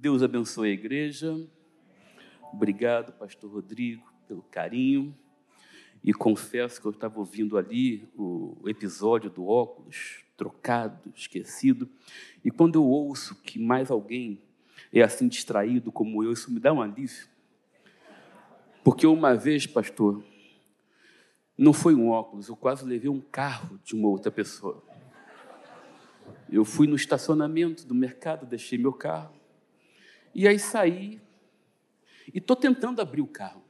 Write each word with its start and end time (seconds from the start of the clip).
Deus 0.00 0.22
abençoe 0.22 0.68
a 0.68 0.72
igreja. 0.72 1.44
Obrigado, 2.52 3.12
pastor 3.14 3.50
Rodrigo, 3.50 4.08
pelo 4.28 4.42
carinho. 4.42 5.12
E 6.04 6.14
confesso 6.14 6.80
que 6.80 6.86
eu 6.86 6.92
estava 6.92 7.18
ouvindo 7.18 7.58
ali 7.58 8.08
o 8.16 8.62
episódio 8.68 9.28
do 9.28 9.48
óculos, 9.48 10.24
trocado, 10.36 11.12
esquecido. 11.16 11.90
E 12.44 12.50
quando 12.50 12.76
eu 12.76 12.84
ouço 12.84 13.34
que 13.42 13.58
mais 13.58 13.90
alguém 13.90 14.40
é 14.92 15.02
assim 15.02 15.26
distraído 15.26 15.90
como 15.90 16.22
eu, 16.22 16.30
isso 16.30 16.48
me 16.52 16.60
dá 16.60 16.72
um 16.72 16.80
alívio. 16.80 17.26
Porque 18.84 19.04
uma 19.04 19.34
vez, 19.34 19.66
pastor, 19.66 20.22
não 21.58 21.72
foi 21.72 21.96
um 21.96 22.08
óculos, 22.08 22.46
eu 22.46 22.54
quase 22.54 22.84
levei 22.84 23.10
um 23.10 23.20
carro 23.20 23.80
de 23.82 23.96
uma 23.96 24.06
outra 24.06 24.30
pessoa. 24.30 24.80
Eu 26.48 26.64
fui 26.64 26.86
no 26.86 26.94
estacionamento 26.94 27.84
do 27.84 27.96
mercado, 27.96 28.46
deixei 28.46 28.78
meu 28.78 28.92
carro. 28.92 29.37
E 30.38 30.46
aí 30.46 30.56
saí 30.56 31.20
e 32.32 32.38
estou 32.38 32.54
tentando 32.54 33.02
abrir 33.02 33.20
o 33.20 33.26
carro. 33.26 33.60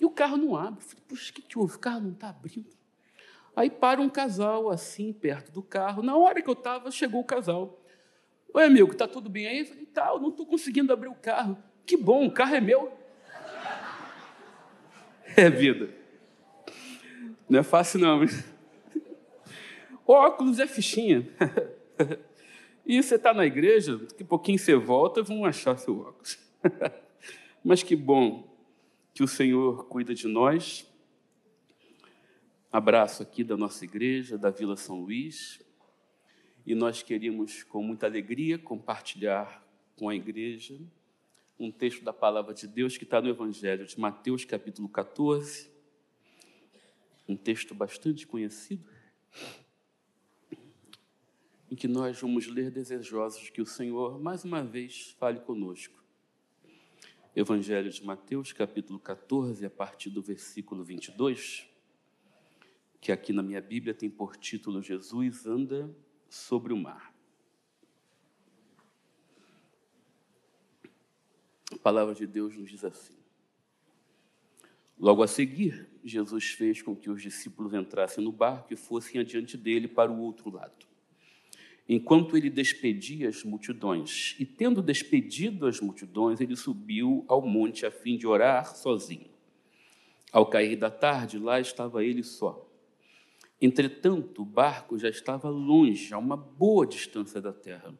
E 0.00 0.04
o 0.04 0.10
carro 0.10 0.36
não 0.36 0.54
abre. 0.54 0.84
Falei, 0.84 1.02
puxa, 1.08 1.32
o 1.32 1.34
que, 1.34 1.42
que 1.42 1.58
houve? 1.58 1.74
O 1.74 1.78
carro 1.80 2.02
não 2.02 2.12
está 2.12 2.28
abrindo. 2.28 2.70
Aí 3.56 3.68
para 3.68 4.00
um 4.00 4.08
casal 4.08 4.70
assim, 4.70 5.12
perto 5.12 5.50
do 5.50 5.60
carro. 5.60 6.04
Na 6.04 6.16
hora 6.16 6.40
que 6.40 6.48
eu 6.48 6.52
estava, 6.52 6.88
chegou 6.92 7.20
o 7.20 7.24
casal. 7.24 7.84
Oi, 8.54 8.64
amigo, 8.64 8.92
está 8.92 9.08
tudo 9.08 9.28
bem 9.28 9.48
aí? 9.48 9.64
Falei, 9.64 9.86
tá, 9.86 10.10
eu 10.10 10.20
não 10.20 10.28
estou 10.28 10.46
conseguindo 10.46 10.92
abrir 10.92 11.08
o 11.08 11.16
carro. 11.16 11.58
Que 11.84 11.96
bom, 11.96 12.24
o 12.24 12.30
carro 12.30 12.54
é 12.54 12.60
meu. 12.60 12.92
É 15.36 15.50
vida. 15.50 15.92
Não 17.48 17.58
é 17.58 17.62
fácil 17.64 17.98
não. 17.98 18.20
Óculos 20.06 20.60
é 20.60 20.66
fichinha. 20.68 21.28
E 22.88 23.02
você 23.02 23.16
está 23.16 23.34
na 23.34 23.44
igreja, 23.44 23.98
daqui 23.98 24.22
a 24.22 24.26
pouquinho 24.26 24.58
você 24.58 24.74
volta, 24.74 25.22
vão 25.22 25.44
achar 25.44 25.76
seu 25.76 26.00
óculos. 26.00 26.38
Mas 27.62 27.82
que 27.82 27.94
bom 27.94 28.50
que 29.12 29.22
o 29.22 29.28
Senhor 29.28 29.86
cuida 29.88 30.14
de 30.14 30.26
nós. 30.26 30.90
Abraço 32.72 33.22
aqui 33.22 33.44
da 33.44 33.58
nossa 33.58 33.84
igreja, 33.84 34.38
da 34.38 34.48
Vila 34.48 34.74
São 34.74 35.02
Luís. 35.02 35.62
E 36.64 36.74
nós 36.74 37.02
queríamos, 37.02 37.62
com 37.62 37.82
muita 37.82 38.06
alegria, 38.06 38.58
compartilhar 38.58 39.62
com 39.94 40.08
a 40.08 40.14
igreja 40.14 40.80
um 41.60 41.70
texto 41.70 42.02
da 42.02 42.12
palavra 42.14 42.54
de 42.54 42.66
Deus 42.66 42.96
que 42.96 43.04
está 43.04 43.20
no 43.20 43.28
Evangelho 43.28 43.84
de 43.84 44.00
Mateus, 44.00 44.46
capítulo 44.46 44.88
14. 44.88 45.70
Um 47.28 47.36
texto 47.36 47.74
bastante 47.74 48.26
conhecido 48.26 48.82
em 51.70 51.76
que 51.76 51.86
nós 51.86 52.18
vamos 52.20 52.46
ler 52.46 52.70
desejosos 52.70 53.50
que 53.50 53.60
o 53.60 53.66
Senhor, 53.66 54.18
mais 54.20 54.44
uma 54.44 54.62
vez, 54.64 55.14
fale 55.18 55.40
conosco. 55.40 56.02
Evangelho 57.36 57.90
de 57.90 58.04
Mateus, 58.04 58.52
capítulo 58.52 58.98
14, 58.98 59.64
a 59.66 59.70
partir 59.70 60.10
do 60.10 60.22
versículo 60.22 60.82
22, 60.82 61.68
que 63.00 63.12
aqui 63.12 63.32
na 63.32 63.42
minha 63.42 63.60
Bíblia 63.60 63.94
tem 63.94 64.08
por 64.08 64.36
título 64.36 64.82
Jesus 64.82 65.46
anda 65.46 65.94
sobre 66.28 66.72
o 66.72 66.76
mar. 66.76 67.14
A 71.70 71.76
palavra 71.76 72.14
de 72.14 72.26
Deus 72.26 72.56
nos 72.56 72.70
diz 72.70 72.82
assim: 72.82 73.16
Logo 74.98 75.22
a 75.22 75.28
seguir, 75.28 75.86
Jesus 76.02 76.46
fez 76.46 76.80
com 76.80 76.96
que 76.96 77.10
os 77.10 77.20
discípulos 77.20 77.74
entrassem 77.74 78.24
no 78.24 78.32
barco 78.32 78.72
e 78.72 78.76
fossem 78.76 79.20
adiante 79.20 79.56
dele 79.56 79.86
para 79.86 80.10
o 80.10 80.18
outro 80.18 80.50
lado 80.50 80.87
enquanto 81.88 82.36
ele 82.36 82.50
despedia 82.50 83.28
as 83.28 83.42
multidões. 83.42 84.36
E 84.38 84.44
tendo 84.44 84.82
despedido 84.82 85.66
as 85.66 85.80
multidões, 85.80 86.40
ele 86.40 86.54
subiu 86.54 87.24
ao 87.26 87.40
monte 87.40 87.86
a 87.86 87.90
fim 87.90 88.18
de 88.18 88.26
orar 88.26 88.76
sozinho. 88.76 89.30
Ao 90.30 90.44
cair 90.44 90.76
da 90.76 90.90
tarde, 90.90 91.38
lá 91.38 91.58
estava 91.58 92.04
ele 92.04 92.22
só. 92.22 92.68
Entretanto, 93.60 94.42
o 94.42 94.44
barco 94.44 94.98
já 94.98 95.08
estava 95.08 95.48
longe, 95.48 96.12
a 96.12 96.18
uma 96.18 96.36
boa 96.36 96.86
distância 96.86 97.40
da 97.40 97.52
terra, 97.52 97.92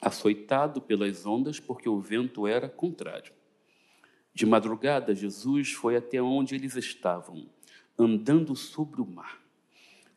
açoitado 0.00 0.80
pelas 0.80 1.26
ondas, 1.26 1.60
porque 1.60 1.88
o 1.88 2.00
vento 2.00 2.46
era 2.46 2.68
contrário. 2.68 3.32
De 4.32 4.46
madrugada, 4.46 5.14
Jesus 5.14 5.72
foi 5.72 5.96
até 5.96 6.22
onde 6.22 6.54
eles 6.54 6.74
estavam, 6.76 7.48
andando 7.98 8.56
sobre 8.56 9.00
o 9.00 9.06
mar. 9.06 9.40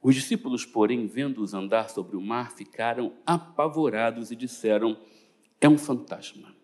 Os 0.01 0.15
discípulos, 0.15 0.65
porém, 0.65 1.05
vendo-os 1.05 1.53
andar 1.53 1.89
sobre 1.89 2.17
o 2.17 2.21
mar, 2.21 2.51
ficaram 2.55 3.13
apavorados 3.25 4.31
e 4.31 4.35
disseram: 4.35 4.97
É 5.59 5.69
um 5.69 5.77
fantasma. 5.77 6.55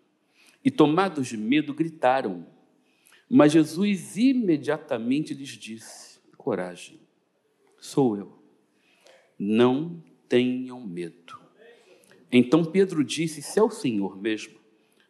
E 0.64 0.70
tomados 0.70 1.28
de 1.28 1.36
medo, 1.36 1.72
gritaram. 1.72 2.46
Mas 3.30 3.52
Jesus 3.52 4.16
imediatamente 4.16 5.34
lhes 5.34 5.50
disse: 5.50 6.18
Coragem, 6.36 6.98
sou 7.78 8.16
eu. 8.16 8.42
Não 9.38 10.02
tenham 10.28 10.80
medo. 10.80 11.40
Então 12.32 12.64
Pedro 12.64 13.04
disse: 13.04 13.40
Se 13.40 13.60
é 13.60 13.62
o 13.62 13.70
Senhor 13.70 14.20
mesmo, 14.20 14.58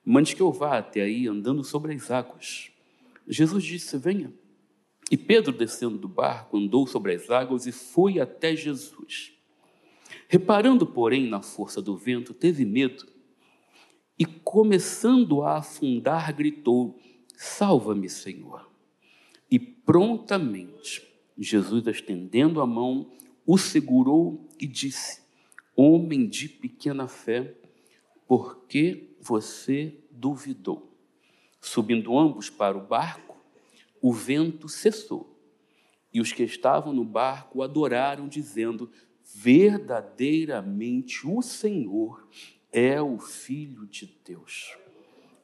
mande 0.05 0.37
que 0.37 0.43
eu 0.43 0.53
vá 0.53 0.77
até 0.77 1.01
aí 1.01 1.27
andando 1.27 1.65
sobre 1.65 1.95
as 1.95 2.11
águas. 2.11 2.71
Jesus 3.27 3.65
disse: 3.65 3.97
Venha. 3.97 4.31
E 5.11 5.17
Pedro, 5.17 5.53
descendo 5.53 5.97
do 5.97 6.09
barco, 6.09 6.57
andou 6.57 6.87
sobre 6.87 7.15
as 7.15 7.31
águas 7.31 7.67
e 7.67 7.73
foi 7.73 8.21
até 8.21 8.55
Jesus. 8.55 9.33
Reparando, 10.29 10.87
porém, 10.87 11.27
na 11.27 11.41
força 11.41 11.81
do 11.81 11.97
vento, 11.97 12.35
teve 12.35 12.65
medo 12.65 13.07
e, 14.19 14.27
começando 14.27 15.43
a 15.43 15.59
afundar, 15.59 16.35
gritou: 16.35 16.99
Salva-me, 17.35 18.09
Senhor. 18.09 18.69
E 19.51 19.59
prontamente, 19.59 21.03
Jesus, 21.39 21.87
estendendo 21.87 22.61
a 22.61 22.67
mão, 22.67 23.11
o 23.47 23.57
segurou 23.57 24.47
e 24.61 24.67
disse: 24.67 25.23
Homem 25.75 26.29
de 26.29 26.49
pequena 26.49 27.09
fé, 27.09 27.55
por 28.27 28.67
que 28.67 29.15
você 29.21 29.97
duvidou? 30.11 30.93
Subindo 31.61 32.19
ambos 32.19 32.51
para 32.51 32.77
o 32.77 32.87
barco, 32.87 33.28
o 34.01 34.13
vento 34.13 34.69
cessou. 34.69 35.37
E 36.13 36.21
os 36.21 36.33
que 36.33 36.43
estavam 36.43 36.93
no 36.93 37.05
barco 37.05 37.63
adoraram, 37.63 38.29
dizendo: 38.29 38.91
Verdadeiramente 39.35 41.27
o 41.27 41.43
Senhor 41.43 42.27
é 42.73 43.01
o 43.01 43.19
Filho 43.19 43.87
de 43.87 44.19
Deus. 44.25 44.77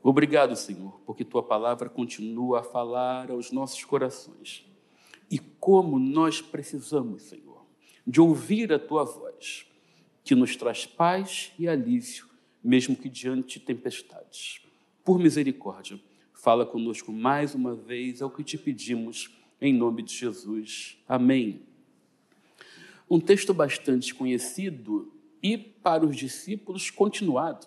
Obrigado, 0.02 0.54
Senhor, 0.56 1.00
porque 1.06 1.24
tua 1.24 1.42
palavra 1.42 1.88
continua 1.88 2.60
a 2.60 2.62
falar 2.62 3.30
aos 3.30 3.50
nossos 3.50 3.84
corações. 3.84 4.66
E 5.30 5.38
como 5.38 5.98
nós 5.98 6.42
precisamos, 6.42 7.22
Senhor, 7.22 7.64
de 8.06 8.20
ouvir 8.20 8.70
a 8.72 8.78
tua 8.78 9.04
voz, 9.04 9.66
que 10.22 10.34
nos 10.34 10.56
traz 10.56 10.84
paz 10.86 11.52
e 11.58 11.68
alívio, 11.68 12.26
mesmo 12.62 12.96
que 12.96 13.08
diante 13.08 13.58
de 13.58 13.64
tempestades. 13.64 14.60
Por 15.04 15.18
misericórdia, 15.18 16.00
Fala 16.44 16.66
conosco 16.66 17.10
mais 17.10 17.54
uma 17.54 17.74
vez, 17.74 18.20
é 18.20 18.24
o 18.26 18.28
que 18.28 18.44
te 18.44 18.58
pedimos, 18.58 19.30
em 19.58 19.72
nome 19.72 20.02
de 20.02 20.14
Jesus. 20.14 20.98
Amém. 21.08 21.62
Um 23.08 23.18
texto 23.18 23.54
bastante 23.54 24.14
conhecido 24.14 25.10
e 25.42 25.56
para 25.56 26.04
os 26.04 26.14
discípulos 26.14 26.90
continuado. 26.90 27.66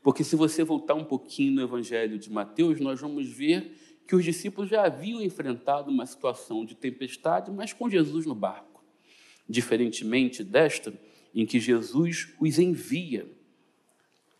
Porque 0.00 0.22
se 0.22 0.36
você 0.36 0.62
voltar 0.62 0.94
um 0.94 1.04
pouquinho 1.04 1.50
no 1.54 1.60
Evangelho 1.60 2.20
de 2.20 2.30
Mateus, 2.30 2.78
nós 2.78 3.00
vamos 3.00 3.26
ver 3.26 3.76
que 4.06 4.14
os 4.14 4.24
discípulos 4.24 4.70
já 4.70 4.86
haviam 4.86 5.20
enfrentado 5.20 5.90
uma 5.90 6.06
situação 6.06 6.64
de 6.64 6.76
tempestade, 6.76 7.50
mas 7.50 7.72
com 7.72 7.90
Jesus 7.90 8.24
no 8.24 8.34
barco. 8.36 8.80
Diferentemente 9.48 10.44
desta, 10.44 10.94
em 11.34 11.44
que 11.44 11.58
Jesus 11.58 12.32
os 12.38 12.60
envia 12.60 13.28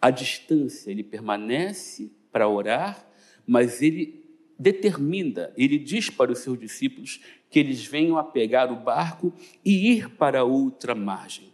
à 0.01 0.13
distância, 0.13 0.93
ele 0.93 1.03
permanece 1.03 2.13
para 2.31 2.49
orar 2.49 3.08
mas 3.49 3.81
ele 3.81 4.23
determina, 4.59 5.51
ele 5.57 5.79
diz 5.79 6.11
para 6.11 6.31
os 6.31 6.41
seus 6.41 6.59
discípulos 6.59 7.21
que 7.49 7.59
eles 7.59 7.87
venham 7.87 8.19
a 8.19 8.23
pegar 8.23 8.71
o 8.71 8.77
barco 8.77 9.33
e 9.65 9.93
ir 9.93 10.11
para 10.11 10.45
outra 10.45 10.95
margem. 10.95 11.49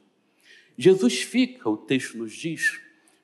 Jesus 0.77 1.23
fica, 1.23 1.71
o 1.71 1.77
texto 1.77 2.19
nos 2.19 2.33
diz, 2.33 2.81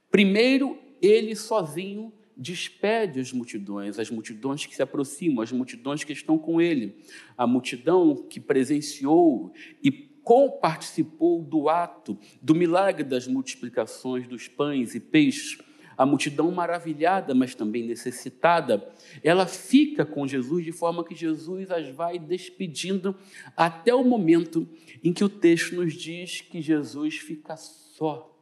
primeiro 0.09 0.79
ele 1.03 1.35
sozinho 1.35 2.13
despede 2.37 3.19
as 3.19 3.33
multidões, 3.33 3.99
as 3.99 4.09
multidões 4.09 4.65
que 4.65 4.77
se 4.77 4.83
aproximam, 4.83 5.43
as 5.43 5.51
multidões 5.51 6.05
que 6.05 6.13
estão 6.13 6.39
com 6.39 6.61
ele, 6.61 6.95
a 7.37 7.47
multidão 7.47 8.15
que 8.15 8.39
presenciou 8.39 9.53
e 9.83 9.91
co-participou 9.91 11.43
do 11.43 11.69
ato, 11.69 12.17
do 12.41 12.55
milagre 12.55 13.03
das 13.03 13.27
multiplicações 13.27 14.29
dos 14.29 14.47
pães 14.47 14.95
e 14.95 15.01
peixes 15.01 15.59
a 15.97 16.07
multidão 16.07 16.51
maravilhada, 16.51 17.35
mas 17.35 17.55
também 17.55 17.87
necessitada, 17.87 18.91
ela 19.23 19.47
fica 19.47 20.05
com 20.05 20.27
Jesus 20.27 20.65
de 20.65 20.73
forma 20.73 21.05
que 21.05 21.15
Jesus 21.15 21.71
as 21.71 21.89
vai 21.89 22.19
despedindo 22.19 23.15
até 23.57 23.95
o 23.95 24.05
momento 24.05 24.67
em 25.05 25.13
que 25.13 25.25
o 25.25 25.29
texto 25.29 25.75
nos 25.75 25.93
diz 25.95 26.41
que 26.41 26.63
Jesus 26.63 27.19
fica 27.19 27.57
só. 27.57 28.35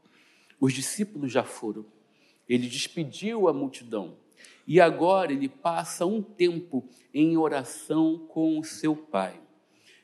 Os 0.60 0.72
discípulos 0.72 1.32
já 1.32 1.44
foram, 1.44 1.84
ele 2.48 2.68
despediu 2.68 3.48
a 3.48 3.52
multidão 3.52 4.16
e 4.66 4.80
agora 4.80 5.32
ele 5.32 5.48
passa 5.48 6.04
um 6.04 6.22
tempo 6.22 6.86
em 7.12 7.36
oração 7.36 8.26
com 8.28 8.58
o 8.58 8.64
seu 8.64 8.94
pai. 8.94 9.40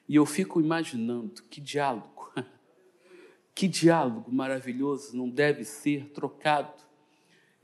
E 0.08 0.16
eu 0.16 0.26
fico 0.26 0.60
imaginando 0.60 1.42
que 1.50 1.60
diálogo, 1.60 2.32
que 3.54 3.68
diálogo 3.68 4.32
maravilhoso 4.32 5.16
não 5.16 5.28
deve 5.28 5.64
ser 5.64 6.10
trocado 6.10 6.84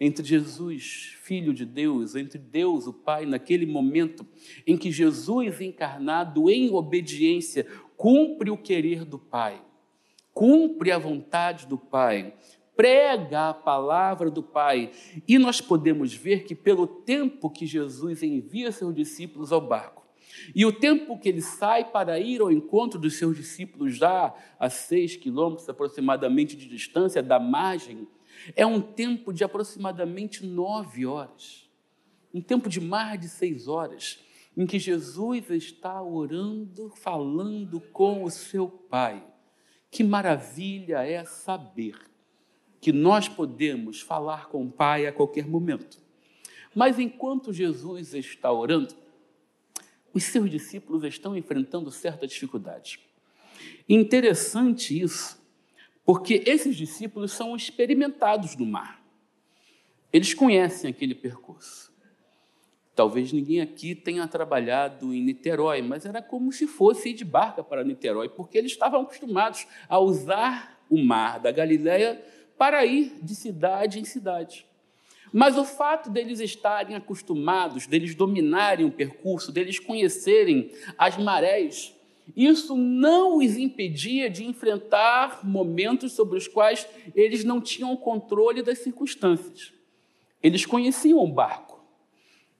entre 0.00 0.24
Jesus, 0.24 1.14
Filho 1.20 1.52
de 1.52 1.66
Deus, 1.66 2.16
entre 2.16 2.38
Deus, 2.38 2.86
o 2.86 2.92
Pai, 2.92 3.26
naquele 3.26 3.66
momento 3.66 4.26
em 4.66 4.76
que 4.76 4.90
Jesus 4.90 5.60
encarnado 5.60 6.48
em 6.48 6.72
obediência 6.72 7.66
cumpre 7.98 8.50
o 8.50 8.56
querer 8.56 9.04
do 9.04 9.18
Pai, 9.18 9.62
cumpre 10.32 10.90
a 10.90 10.98
vontade 10.98 11.66
do 11.66 11.76
Pai, 11.76 12.34
prega 12.74 13.50
a 13.50 13.54
palavra 13.54 14.30
do 14.30 14.42
Pai. 14.42 14.90
E 15.28 15.38
nós 15.38 15.60
podemos 15.60 16.14
ver 16.14 16.44
que, 16.44 16.54
pelo 16.54 16.86
tempo 16.86 17.50
que 17.50 17.66
Jesus 17.66 18.22
envia 18.22 18.72
seus 18.72 18.94
discípulos 18.94 19.52
ao 19.52 19.60
barco, 19.60 20.00
e 20.54 20.64
o 20.64 20.72
tempo 20.72 21.18
que 21.18 21.28
ele 21.28 21.42
sai 21.42 21.90
para 21.90 22.18
ir 22.18 22.40
ao 22.40 22.50
encontro 22.50 22.98
dos 22.98 23.18
seus 23.18 23.36
discípulos, 23.36 23.96
já 23.96 24.34
a 24.58 24.70
seis 24.70 25.14
quilômetros 25.14 25.68
aproximadamente 25.68 26.56
de 26.56 26.66
distância 26.66 27.22
da 27.22 27.38
margem, 27.38 28.08
é 28.54 28.64
um 28.64 28.80
tempo 28.80 29.32
de 29.32 29.44
aproximadamente 29.44 30.44
nove 30.44 31.06
horas, 31.06 31.68
um 32.32 32.40
tempo 32.40 32.68
de 32.68 32.80
mais 32.80 33.20
de 33.20 33.28
seis 33.28 33.68
horas, 33.68 34.20
em 34.56 34.66
que 34.66 34.78
Jesus 34.78 35.50
está 35.50 36.02
orando, 36.02 36.90
falando 36.96 37.80
com 37.80 38.24
o 38.24 38.30
seu 38.30 38.68
Pai. 38.68 39.24
Que 39.90 40.04
maravilha 40.04 41.04
é 41.04 41.24
saber 41.24 41.96
que 42.80 42.92
nós 42.92 43.28
podemos 43.28 44.00
falar 44.00 44.48
com 44.48 44.64
o 44.64 44.70
Pai 44.70 45.06
a 45.06 45.12
qualquer 45.12 45.46
momento. 45.46 45.98
Mas 46.74 46.98
enquanto 46.98 47.52
Jesus 47.52 48.14
está 48.14 48.52
orando, 48.52 48.94
os 50.12 50.24
seus 50.24 50.50
discípulos 50.50 51.04
estão 51.04 51.36
enfrentando 51.36 51.90
certa 51.90 52.26
dificuldade. 52.26 53.00
Interessante 53.88 55.00
isso, 55.00 55.39
porque 56.10 56.42
esses 56.44 56.74
discípulos 56.74 57.30
são 57.30 57.54
experimentados 57.54 58.56
no 58.56 58.66
mar. 58.66 59.00
Eles 60.12 60.34
conhecem 60.34 60.90
aquele 60.90 61.14
percurso. 61.14 61.94
Talvez 62.96 63.32
ninguém 63.32 63.60
aqui 63.60 63.94
tenha 63.94 64.26
trabalhado 64.26 65.14
em 65.14 65.22
Niterói, 65.22 65.82
mas 65.82 66.04
era 66.04 66.20
como 66.20 66.50
se 66.50 66.66
fosse 66.66 67.10
ir 67.10 67.12
de 67.12 67.24
barca 67.24 67.62
para 67.62 67.84
Niterói, 67.84 68.28
porque 68.28 68.58
eles 68.58 68.72
estavam 68.72 69.02
acostumados 69.02 69.68
a 69.88 70.00
usar 70.00 70.82
o 70.90 71.00
mar 71.00 71.38
da 71.38 71.52
Galileia 71.52 72.20
para 72.58 72.84
ir 72.84 73.20
de 73.22 73.36
cidade 73.36 74.00
em 74.00 74.04
cidade. 74.04 74.66
Mas 75.32 75.56
o 75.56 75.64
fato 75.64 76.10
deles 76.10 76.40
estarem 76.40 76.96
acostumados, 76.96 77.86
deles 77.86 78.16
dominarem 78.16 78.84
o 78.84 78.90
percurso, 78.90 79.52
deles 79.52 79.78
conhecerem 79.78 80.72
as 80.98 81.16
marés, 81.16 81.94
isso 82.36 82.76
não 82.76 83.38
os 83.38 83.56
impedia 83.56 84.28
de 84.28 84.44
enfrentar 84.44 85.46
momentos 85.46 86.12
sobre 86.12 86.38
os 86.38 86.46
quais 86.46 86.86
eles 87.14 87.44
não 87.44 87.60
tinham 87.60 87.96
controle 87.96 88.62
das 88.62 88.78
circunstâncias. 88.78 89.72
Eles 90.42 90.64
conheciam 90.64 91.18
o 91.18 91.32
barco, 91.32 91.84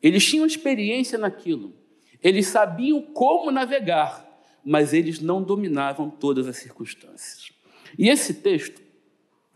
eles 0.03 0.25
tinham 0.25 0.47
experiência 0.47 1.19
naquilo, 1.19 1.75
eles 2.23 2.47
sabiam 2.47 3.01
como 3.01 3.51
navegar, 3.51 4.29
mas 4.65 4.93
eles 4.93 5.21
não 5.21 5.43
dominavam 5.43 6.11
todas 6.11 6.47
as 6.47 6.57
circunstâncias. 6.57 7.53
E 7.99 8.09
esse 8.09 8.35
texto 8.35 8.81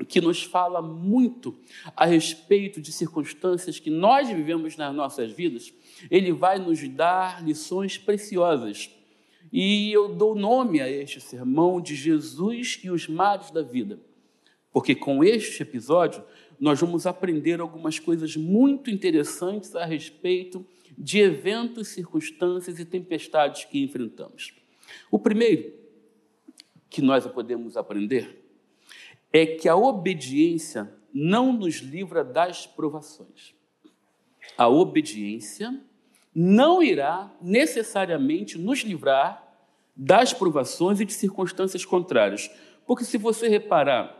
que 0.09 0.21
nos 0.21 0.43
fala 0.43 0.83
muito 0.83 1.57
a 1.97 2.05
respeito 2.05 2.81
de 2.81 2.93
circunstâncias 2.93 3.79
que 3.79 3.91
nós 3.91 4.29
vivemos 4.29 4.77
nas 4.77 4.95
nossas 4.95 5.33
vidas, 5.33 5.73
ele 6.11 6.33
vai 6.33 6.59
nos 6.59 6.87
dar 6.89 7.43
lições 7.45 7.97
preciosas. 7.97 8.91
E 9.57 9.93
eu 9.93 10.13
dou 10.13 10.35
nome 10.35 10.81
a 10.81 10.91
este 10.91 11.21
sermão 11.21 11.81
de 11.81 11.95
Jesus 11.95 12.81
e 12.83 12.91
os 12.91 13.07
mares 13.07 13.53
da 13.53 13.63
vida, 13.63 14.01
porque 14.73 14.97
com 14.97 15.23
este 15.23 15.63
episódio 15.63 16.25
nós 16.59 16.81
vamos 16.81 17.07
aprender 17.07 17.61
algumas 17.61 18.01
coisas 18.01 18.37
muito 18.37 18.91
interessantes 18.91 19.77
a 19.77 19.85
respeito 19.85 20.67
de 20.99 21.21
eventos, 21.21 21.87
circunstâncias 21.87 22.81
e 22.81 22.85
tempestades 22.85 23.65
que 23.65 23.81
enfrentamos. 23.81 24.57
O 25.09 25.21
primeiro 25.21 25.73
que 26.91 27.01
nós 27.01 27.25
podemos 27.25 27.77
aprender 27.77 28.45
é 29.33 29.47
que 29.47 29.69
a 29.69 29.77
obediência 29.77 30.93
não 31.13 31.53
nos 31.53 31.77
livra 31.77 32.25
das 32.25 32.67
provações. 32.67 33.55
A 34.59 34.67
obediência 34.69 35.81
não 36.35 36.83
irá 36.83 37.33
necessariamente 37.41 38.59
nos 38.59 38.81
livrar 38.81 39.44
das 39.97 40.33
provações 40.33 41.01
e 41.01 41.05
de 41.05 41.13
circunstâncias 41.13 41.85
contrárias. 41.85 42.51
Porque 42.87 43.05
se 43.05 43.17
você 43.17 43.49
reparar 43.49 44.15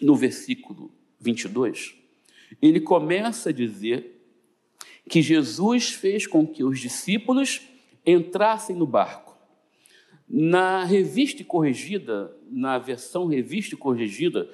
no 0.00 0.14
versículo 0.14 0.92
22, 1.18 1.94
ele 2.60 2.80
começa 2.80 3.50
a 3.50 3.52
dizer 3.52 4.18
que 5.08 5.20
Jesus 5.20 5.90
fez 5.90 6.26
com 6.26 6.46
que 6.46 6.62
os 6.62 6.78
discípulos 6.78 7.62
entrassem 8.06 8.76
no 8.76 8.86
barco. 8.86 9.36
Na 10.28 10.84
revista 10.84 11.42
corrigida, 11.42 12.34
na 12.48 12.78
versão 12.78 13.26
revista 13.26 13.76
corrigida, 13.76 14.48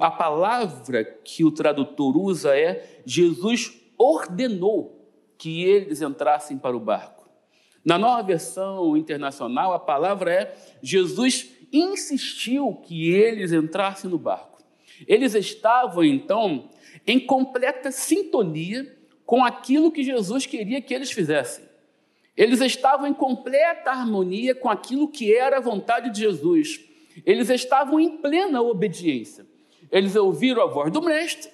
a 0.00 0.10
palavra 0.10 1.04
que 1.04 1.42
o 1.42 1.50
tradutor 1.50 2.16
usa 2.16 2.56
é: 2.56 3.02
Jesus 3.06 3.80
ordenou 3.96 5.10
que 5.38 5.64
eles 5.64 6.02
entrassem 6.02 6.58
para 6.58 6.76
o 6.76 6.80
barco. 6.80 7.19
Na 7.84 7.96
nova 7.98 8.22
versão 8.22 8.96
internacional, 8.96 9.72
a 9.72 9.78
palavra 9.78 10.32
é: 10.32 10.54
Jesus 10.82 11.50
insistiu 11.72 12.74
que 12.84 13.12
eles 13.12 13.52
entrassem 13.52 14.10
no 14.10 14.18
barco. 14.18 14.62
Eles 15.06 15.34
estavam, 15.34 16.04
então, 16.04 16.68
em 17.06 17.18
completa 17.18 17.90
sintonia 17.90 18.96
com 19.24 19.44
aquilo 19.44 19.92
que 19.92 20.02
Jesus 20.02 20.44
queria 20.44 20.82
que 20.82 20.92
eles 20.92 21.10
fizessem. 21.10 21.64
Eles 22.36 22.60
estavam 22.60 23.06
em 23.06 23.14
completa 23.14 23.90
harmonia 23.90 24.54
com 24.54 24.68
aquilo 24.68 25.08
que 25.08 25.34
era 25.34 25.58
a 25.58 25.60
vontade 25.60 26.10
de 26.10 26.20
Jesus. 26.20 26.80
Eles 27.24 27.50
estavam 27.50 28.00
em 28.00 28.18
plena 28.18 28.62
obediência. 28.62 29.46
Eles 29.90 30.16
ouviram 30.16 30.62
a 30.62 30.66
voz 30.66 30.92
do 30.92 31.02
Mestre 31.02 31.50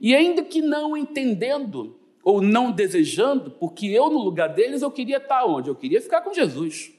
e, 0.00 0.14
ainda 0.14 0.42
que 0.42 0.60
não 0.60 0.96
entendendo 0.96 1.99
ou 2.22 2.42
não 2.42 2.70
desejando, 2.70 3.50
porque 3.50 3.86
eu, 3.86 4.10
no 4.10 4.18
lugar 4.18 4.48
deles, 4.48 4.82
eu 4.82 4.90
queria 4.90 5.16
estar 5.16 5.44
onde? 5.44 5.68
Eu 5.68 5.74
queria 5.74 6.00
ficar 6.00 6.20
com 6.20 6.32
Jesus. 6.32 6.92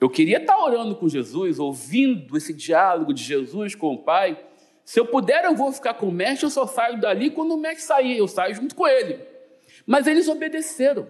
Eu 0.00 0.08
queria 0.08 0.38
estar 0.38 0.56
orando 0.58 0.94
com 0.94 1.08
Jesus, 1.08 1.58
ouvindo 1.58 2.36
esse 2.36 2.52
diálogo 2.52 3.12
de 3.12 3.22
Jesus 3.22 3.74
com 3.74 3.94
o 3.94 3.98
Pai. 3.98 4.38
Se 4.84 5.00
eu 5.00 5.06
puder, 5.06 5.44
eu 5.44 5.56
vou 5.56 5.72
ficar 5.72 5.94
com 5.94 6.08
o 6.08 6.12
mestre, 6.12 6.46
eu 6.46 6.50
só 6.50 6.66
saio 6.66 7.00
dali 7.00 7.30
quando 7.30 7.52
o 7.52 7.56
mestre 7.56 7.82
sair, 7.82 8.16
eu 8.16 8.28
saio 8.28 8.54
junto 8.54 8.74
com 8.74 8.86
ele. 8.86 9.20
Mas 9.86 10.06
eles 10.06 10.28
obedeceram. 10.28 11.08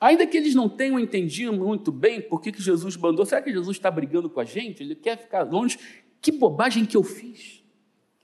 Ainda 0.00 0.26
que 0.26 0.36
eles 0.36 0.54
não 0.54 0.68
tenham 0.68 0.98
entendido 0.98 1.52
muito 1.52 1.90
bem 1.90 2.20
por 2.20 2.40
que, 2.40 2.52
que 2.52 2.62
Jesus 2.62 2.96
mandou, 2.96 3.26
será 3.26 3.42
que 3.42 3.52
Jesus 3.52 3.76
está 3.76 3.90
brigando 3.90 4.30
com 4.30 4.40
a 4.40 4.44
gente? 4.44 4.82
Ele 4.82 4.94
quer 4.94 5.18
ficar 5.18 5.42
longe? 5.42 5.78
Que 6.20 6.32
bobagem 6.32 6.84
que 6.84 6.96
eu 6.96 7.02
fiz. 7.02 7.62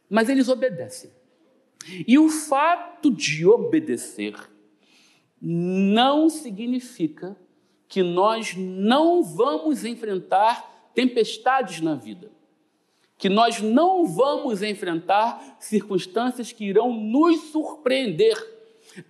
Mas 0.09 0.29
eles 0.29 0.49
obedecem. 0.49 1.11
E 2.07 2.19
o 2.19 2.29
fato 2.29 3.11
de 3.11 3.47
obedecer 3.47 4.35
não 5.41 6.29
significa 6.31 7.37
que 7.88 8.03
nós 8.03 8.55
não 8.57 9.23
vamos 9.23 9.85
enfrentar 9.85 10.91
tempestades 10.95 11.81
na 11.81 11.95
vida, 11.95 12.33
que 13.19 13.29
nós 13.29 13.61
não 13.61 14.07
vamos 14.07 14.62
enfrentar 14.62 15.57
circunstâncias 15.61 16.50
que 16.50 16.64
irão 16.64 16.93
nos 16.93 17.50
surpreender. 17.50 18.35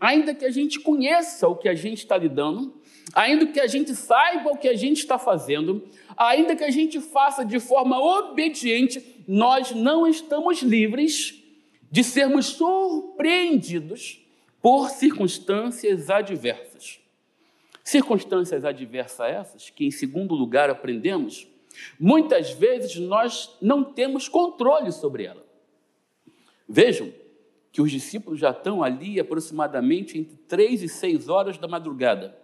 Ainda 0.00 0.34
que 0.34 0.44
a 0.44 0.50
gente 0.50 0.80
conheça 0.80 1.46
o 1.46 1.56
que 1.56 1.68
a 1.68 1.74
gente 1.74 1.98
está 1.98 2.16
lidando, 2.16 2.74
ainda 3.14 3.46
que 3.46 3.60
a 3.60 3.66
gente 3.66 3.94
saiba 3.94 4.50
o 4.50 4.56
que 4.56 4.68
a 4.68 4.74
gente 4.74 4.98
está 4.98 5.18
fazendo, 5.18 5.86
ainda 6.16 6.56
que 6.56 6.64
a 6.64 6.70
gente 6.70 7.00
faça 7.00 7.44
de 7.44 7.60
forma 7.60 8.00
obediente, 8.00 9.24
nós 9.28 9.72
não 9.72 10.06
estamos 10.06 10.62
livres 10.62 11.43
de 11.94 12.02
sermos 12.02 12.46
surpreendidos 12.46 14.20
por 14.60 14.90
circunstâncias 14.90 16.10
adversas. 16.10 16.98
Circunstâncias 17.84 18.64
adversas 18.64 19.30
essas, 19.30 19.70
que 19.70 19.86
em 19.86 19.92
segundo 19.92 20.34
lugar 20.34 20.68
aprendemos, 20.68 21.46
muitas 21.96 22.50
vezes 22.50 22.96
nós 22.96 23.56
não 23.62 23.84
temos 23.84 24.28
controle 24.28 24.90
sobre 24.90 25.22
ela. 25.22 25.46
Vejam, 26.68 27.12
que 27.70 27.80
os 27.80 27.92
discípulos 27.92 28.40
já 28.40 28.50
estão 28.50 28.82
ali 28.82 29.20
aproximadamente 29.20 30.18
entre 30.18 30.36
três 30.48 30.82
e 30.82 30.88
seis 30.88 31.28
horas 31.28 31.58
da 31.58 31.68
madrugada. 31.68 32.36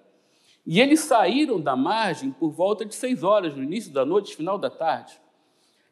E 0.64 0.80
eles 0.80 1.00
saíram 1.00 1.60
da 1.60 1.74
margem 1.74 2.30
por 2.30 2.50
volta 2.50 2.84
de 2.84 2.94
seis 2.94 3.24
horas, 3.24 3.56
no 3.56 3.64
início 3.64 3.92
da 3.92 4.04
noite, 4.04 4.36
final 4.36 4.56
da 4.56 4.70
tarde. 4.70 5.20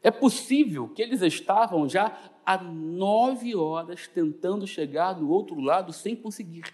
É 0.02 0.10
possível 0.10 0.88
que 0.88 1.02
eles 1.02 1.22
estavam 1.22 1.88
já 1.88 2.16
há 2.46 2.56
nove 2.62 3.54
horas 3.54 4.06
tentando 4.06 4.66
chegar 4.66 5.14
do 5.14 5.30
outro 5.30 5.60
lado 5.60 5.92
sem 5.92 6.14
conseguir. 6.14 6.64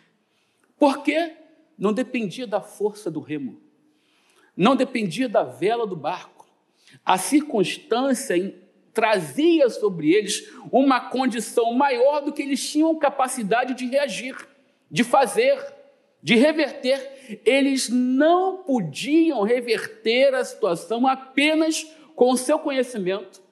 Por 0.79 1.03
quê? 1.03 1.33
Não 1.77 1.93
dependia 1.93 2.47
da 2.47 2.61
força 2.61 3.11
do 3.11 3.21
remo, 3.21 3.61
não 4.57 4.77
dependia 4.77 5.29
da 5.29 5.43
vela 5.43 5.87
do 5.87 5.97
barco. 5.97 6.47
A 7.05 7.19
circunstância 7.19 8.55
trazia 8.93 9.69
sobre 9.69 10.13
eles 10.13 10.49
uma 10.71 11.01
condição 11.01 11.75
maior 11.75 12.21
do 12.21 12.33
que 12.33 12.43
eles 12.43 12.71
tinham 12.71 12.97
capacidade 12.97 13.75
de 13.75 13.87
reagir, 13.87 14.37
de 14.89 15.03
fazer, 15.03 15.61
de 16.23 16.37
reverter. 16.37 17.41
Eles 17.45 17.89
não 17.89 18.59
podiam 18.59 19.43
reverter 19.43 20.33
a 20.35 20.45
situação 20.45 21.07
apenas 21.07 21.85
com 22.15 22.31
o 22.31 22.37
seu 22.37 22.59
conhecimento, 22.59 23.43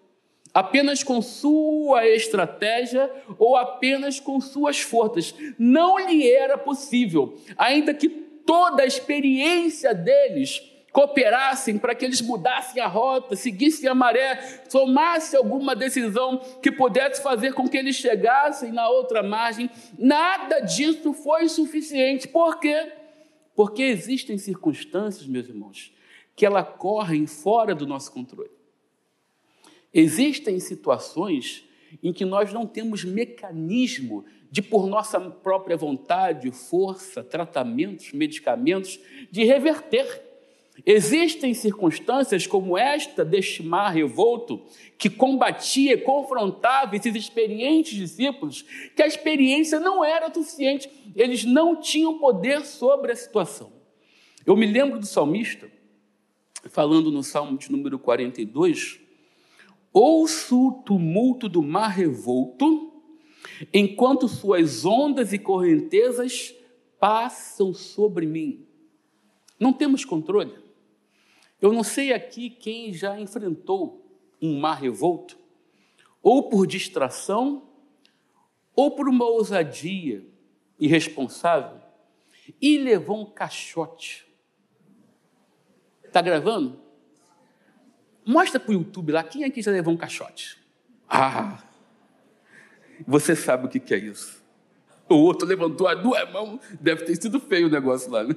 apenas 0.54 1.02
com 1.02 1.20
sua 1.22 2.06
estratégia 2.06 3.10
ou 3.38 3.56
apenas 3.56 4.20
com 4.20 4.40
suas 4.40 4.80
forças. 4.80 5.34
Não 5.58 5.98
lhe 5.98 6.30
era 6.30 6.58
possível, 6.58 7.38
ainda 7.56 7.94
que 7.94 8.08
toda 8.08 8.82
a 8.82 8.86
experiência 8.86 9.94
deles 9.94 10.60
cooperassem 10.92 11.78
para 11.78 11.94
que 11.94 12.04
eles 12.04 12.20
mudassem 12.20 12.82
a 12.82 12.86
rota, 12.86 13.34
seguissem 13.34 13.88
a 13.88 13.94
maré, 13.94 14.36
tomassem 14.70 15.38
alguma 15.38 15.74
decisão 15.74 16.38
que 16.62 16.70
pudesse 16.70 17.22
fazer 17.22 17.54
com 17.54 17.66
que 17.66 17.78
eles 17.78 17.96
chegassem 17.96 18.70
na 18.70 18.88
outra 18.90 19.22
margem, 19.22 19.70
nada 19.98 20.60
disso 20.60 21.14
foi 21.14 21.48
suficiente. 21.48 22.28
Por 22.28 22.60
quê? 22.60 22.92
Porque 23.56 23.82
existem 23.82 24.36
circunstâncias, 24.36 25.26
meus 25.26 25.48
irmãos, 25.48 25.92
que 26.34 26.46
ela 26.46 26.62
correm 26.62 27.26
fora 27.26 27.74
do 27.74 27.86
nosso 27.86 28.12
controle. 28.12 28.50
Existem 29.92 30.58
situações 30.58 31.64
em 32.02 32.12
que 32.12 32.24
nós 32.24 32.52
não 32.52 32.66
temos 32.66 33.04
mecanismo 33.04 34.24
de, 34.50 34.62
por 34.62 34.86
nossa 34.86 35.20
própria 35.20 35.76
vontade, 35.76 36.50
força, 36.50 37.22
tratamentos, 37.22 38.12
medicamentos, 38.12 38.98
de 39.30 39.44
reverter. 39.44 40.30
Existem 40.86 41.52
circunstâncias 41.52 42.46
como 42.46 42.78
esta 42.78 43.24
deste 43.24 43.62
mar 43.62 43.90
revolto, 43.90 44.62
que 44.96 45.10
combatia, 45.10 45.98
confrontava 45.98 46.96
esses 46.96 47.14
experientes 47.14 47.94
discípulos, 47.94 48.62
que 48.96 49.02
a 49.02 49.06
experiência 49.06 49.78
não 49.78 50.02
era 50.02 50.32
suficiente, 50.32 50.88
eles 51.14 51.44
não 51.44 51.76
tinham 51.76 52.18
poder 52.18 52.64
sobre 52.64 53.12
a 53.12 53.16
situação. 53.16 53.70
Eu 54.46 54.56
me 54.56 54.66
lembro 54.66 54.98
do 54.98 55.06
salmista, 55.06 55.70
falando 56.68 57.10
no 57.10 57.22
Salmo 57.22 57.58
de 57.58 57.70
número 57.70 57.98
42, 57.98 59.00
ouço 59.92 60.68
o 60.68 60.72
tumulto 60.82 61.48
do 61.48 61.62
mar 61.62 61.88
revolto, 61.88 62.92
enquanto 63.72 64.28
suas 64.28 64.84
ondas 64.84 65.32
e 65.32 65.38
correntezas 65.38 66.54
passam 66.98 67.74
sobre 67.74 68.26
mim. 68.26 68.66
Não 69.58 69.72
temos 69.72 70.04
controle. 70.04 70.54
Eu 71.60 71.72
não 71.72 71.84
sei 71.84 72.12
aqui 72.12 72.50
quem 72.50 72.92
já 72.92 73.20
enfrentou 73.20 74.04
um 74.40 74.58
mar 74.58 74.80
revolto, 74.80 75.38
ou 76.22 76.48
por 76.48 76.66
distração, 76.66 77.68
ou 78.74 78.90
por 78.90 79.08
uma 79.08 79.24
ousadia 79.24 80.26
irresponsável, 80.78 81.80
e 82.60 82.78
levou 82.78 83.20
um 83.20 83.26
caixote. 83.26 84.26
Está 86.12 86.20
gravando? 86.20 86.78
Mostra 88.22 88.60
para 88.60 88.70
o 88.70 88.74
YouTube 88.74 89.12
lá, 89.12 89.24
quem 89.24 89.44
aqui 89.44 89.62
já 89.62 89.70
levou 89.70 89.94
um 89.94 89.96
caixote? 89.96 90.58
Ah, 91.08 91.64
você 93.06 93.34
sabe 93.34 93.64
o 93.64 93.70
que 93.70 93.94
é 93.94 93.96
isso. 93.96 94.44
O 95.08 95.14
outro 95.14 95.48
levantou 95.48 95.88
as 95.88 96.02
duas 96.02 96.30
mãos, 96.30 96.60
deve 96.78 97.06
ter 97.06 97.16
sido 97.16 97.40
feio 97.40 97.66
o 97.66 97.70
negócio 97.70 98.10
lá. 98.10 98.24
Né? 98.24 98.36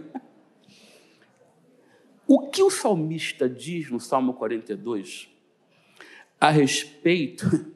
O 2.26 2.48
que 2.48 2.64
o 2.64 2.70
salmista 2.70 3.50
diz 3.50 3.92
no 3.92 4.00
Salmo 4.00 4.36
42 4.36 5.28
a 6.40 6.50
respeito, 6.50 7.74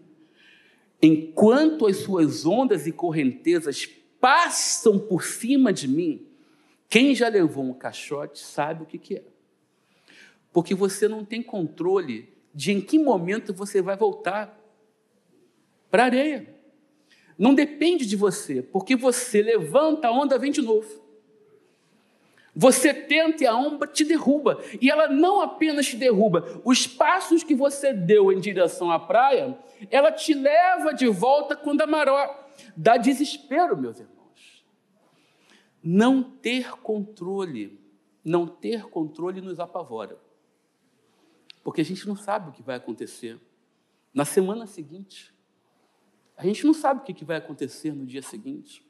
enquanto 1.03 1.86
as 1.86 1.98
suas 1.98 2.46
ondas 2.46 2.88
e 2.88 2.94
correntezas 2.94 3.86
passam 4.18 4.98
por 4.98 5.25
cima 5.25 5.74
de 5.74 5.89
mim, 5.89 6.25
quem 6.88 7.13
já 7.13 7.27
levou 7.27 7.65
um 7.65 7.74
caixote 7.74 8.39
sabe 8.39 8.84
o 8.84 8.86
que 8.86 9.18
é. 9.18 9.38
Porque 10.51 10.74
você 10.74 11.08
não 11.08 11.24
tem 11.24 11.41
controle 11.41 12.34
de 12.53 12.72
em 12.72 12.82
que 12.82 12.98
momento 12.98 13.53
você 13.53 13.82
vai 13.82 13.96
voltar 13.96 14.58
para 15.89 16.03
a 16.03 16.06
areia. 16.06 16.56
Não 17.38 17.53
depende 17.53 18.06
de 18.06 18.15
você, 18.15 18.62
porque 18.62 18.96
você 18.96 19.41
levanta 19.41 20.08
a 20.08 20.12
onda, 20.12 20.38
vem 20.38 20.51
de 20.51 20.62
novo. 20.62 21.08
Você 22.53 22.94
tenta 22.94 23.44
e 23.44 23.48
a 23.48 23.56
onda 23.56 23.88
te 23.88 24.03
derruba. 24.03 24.62
E 24.82 24.89
ela 24.89 25.08
não 25.08 25.39
apenas 25.39 25.88
te 25.88 25.96
derruba, 25.96 26.62
os 26.65 26.86
passos 26.86 27.44
que 27.44 27.56
você 27.56 27.94
deu 27.94 28.32
em 28.32 28.39
direção 28.39 28.91
à 28.91 29.00
praia, 29.00 29.58
ela 29.89 30.12
te 30.12 30.34
leva 30.34 30.94
de 30.94 31.08
volta 31.08 31.56
quando 31.56 31.82
a 31.82 31.88
maré 31.88 32.36
dá 32.75 32.98
desespero, 32.98 33.77
meus 33.77 34.00
irmãos. 34.00 34.65
Não 35.82 36.22
ter 36.22 36.72
controle, 36.82 37.79
não 38.25 38.46
ter 38.46 38.84
controle 38.89 39.39
nos 39.39 39.60
apavora. 39.60 40.18
Porque 41.63 41.82
a 41.82 41.86
gente 41.86 42.08
não 42.08 42.16
sabe 42.16 42.50
o 42.50 42.51
que 42.51 42.63
vai 42.63 42.75
acontecer 42.75 43.39
na 44.13 44.25
semana 44.25 44.66
seguinte. 44.66 45.34
A 46.38 46.46
gente 46.46 46.66
não 46.66 46.74
sabe 46.74 47.01
o 47.01 47.13
que 47.13 47.25
vai 47.25 47.38
acontecer 47.38 47.92
no 47.94 48.06
dia 48.06 48.22
seguinte. 48.22 48.84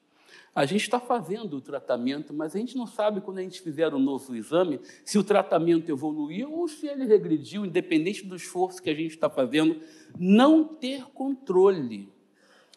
A 0.53 0.65
gente 0.65 0.81
está 0.81 0.99
fazendo 0.99 1.57
o 1.57 1.61
tratamento, 1.61 2.33
mas 2.33 2.55
a 2.55 2.59
gente 2.59 2.75
não 2.75 2.85
sabe 2.85 3.21
quando 3.21 3.39
a 3.39 3.41
gente 3.41 3.61
fizer 3.61 3.93
um 3.93 3.99
novo 3.99 4.35
exame 4.35 4.79
se 5.05 5.17
o 5.17 5.23
tratamento 5.23 5.89
evoluiu 5.89 6.51
ou 6.51 6.67
se 6.67 6.87
ele 6.87 7.05
regrediu, 7.05 7.65
independente 7.65 8.25
do 8.25 8.35
esforço 8.35 8.81
que 8.81 8.89
a 8.89 8.93
gente 8.93 9.11
está 9.11 9.29
fazendo. 9.29 9.81
Não 10.17 10.63
ter 10.63 11.05
controle 11.11 12.11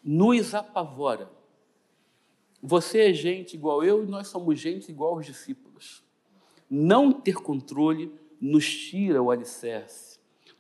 nos 0.03 0.55
apavora. 0.55 1.31
Você 2.63 3.11
é 3.11 3.13
gente 3.13 3.55
igual 3.55 3.83
eu 3.83 4.05
e 4.05 4.07
nós 4.07 4.29
somos 4.29 4.59
gente 4.61 4.91
igual 4.91 5.15
aos 5.15 5.27
discípulos. 5.27 6.05
Não 6.71 7.13
ter 7.13 7.35
controle 7.35 8.13
nos 8.43 8.69
tira 8.69 9.23
o 9.23 9.31
alicerce 9.31 10.13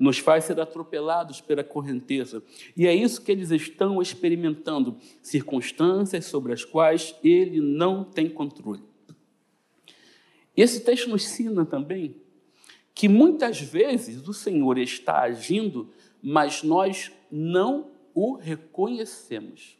nos 0.02 0.18
faz 0.18 0.46
ser 0.46 0.58
atropelados 0.58 1.40
pela 1.40 1.62
correnteza. 1.62 2.42
E 2.76 2.88
é 2.88 2.94
isso 2.94 3.22
que 3.22 3.30
eles 3.30 3.52
estão 3.52 4.02
experimentando, 4.02 4.96
circunstâncias 5.22 6.24
sobre 6.24 6.52
as 6.52 6.64
quais 6.64 7.14
ele 7.22 7.60
não 7.60 8.02
tem 8.02 8.28
controle. 8.28 8.82
Esse 10.56 10.80
texto 10.80 11.08
nos 11.08 11.24
ensina 11.24 11.64
também 11.64 12.16
que 12.92 13.08
muitas 13.08 13.60
vezes 13.60 14.26
o 14.26 14.34
Senhor 14.34 14.76
está 14.76 15.20
agindo, 15.20 15.88
mas 16.20 16.64
nós 16.64 17.12
não 17.30 17.92
o 18.12 18.34
reconhecemos. 18.34 19.78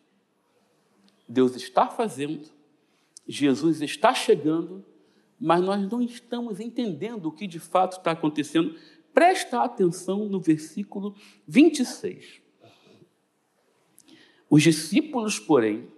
Deus 1.29 1.57
está 1.57 1.89
fazendo, 1.89 2.49
Jesus 3.27 3.83
está 3.83 4.15
chegando, 4.15 4.85
mas 5.43 5.61
nós 5.61 5.91
não 5.91 6.01
estamos 6.01 6.61
entendendo 6.61 7.27
o 7.27 7.33
que 7.33 7.47
de 7.47 7.59
fato 7.59 7.99
está 7.99 8.13
acontecendo 8.13 8.77
Presta 9.13 9.63
atenção 9.63 10.25
no 10.25 10.41
versículo 10.41 11.15
26. 11.47 12.41
Os 14.49 14.63
discípulos, 14.63 15.39
porém, 15.39 15.89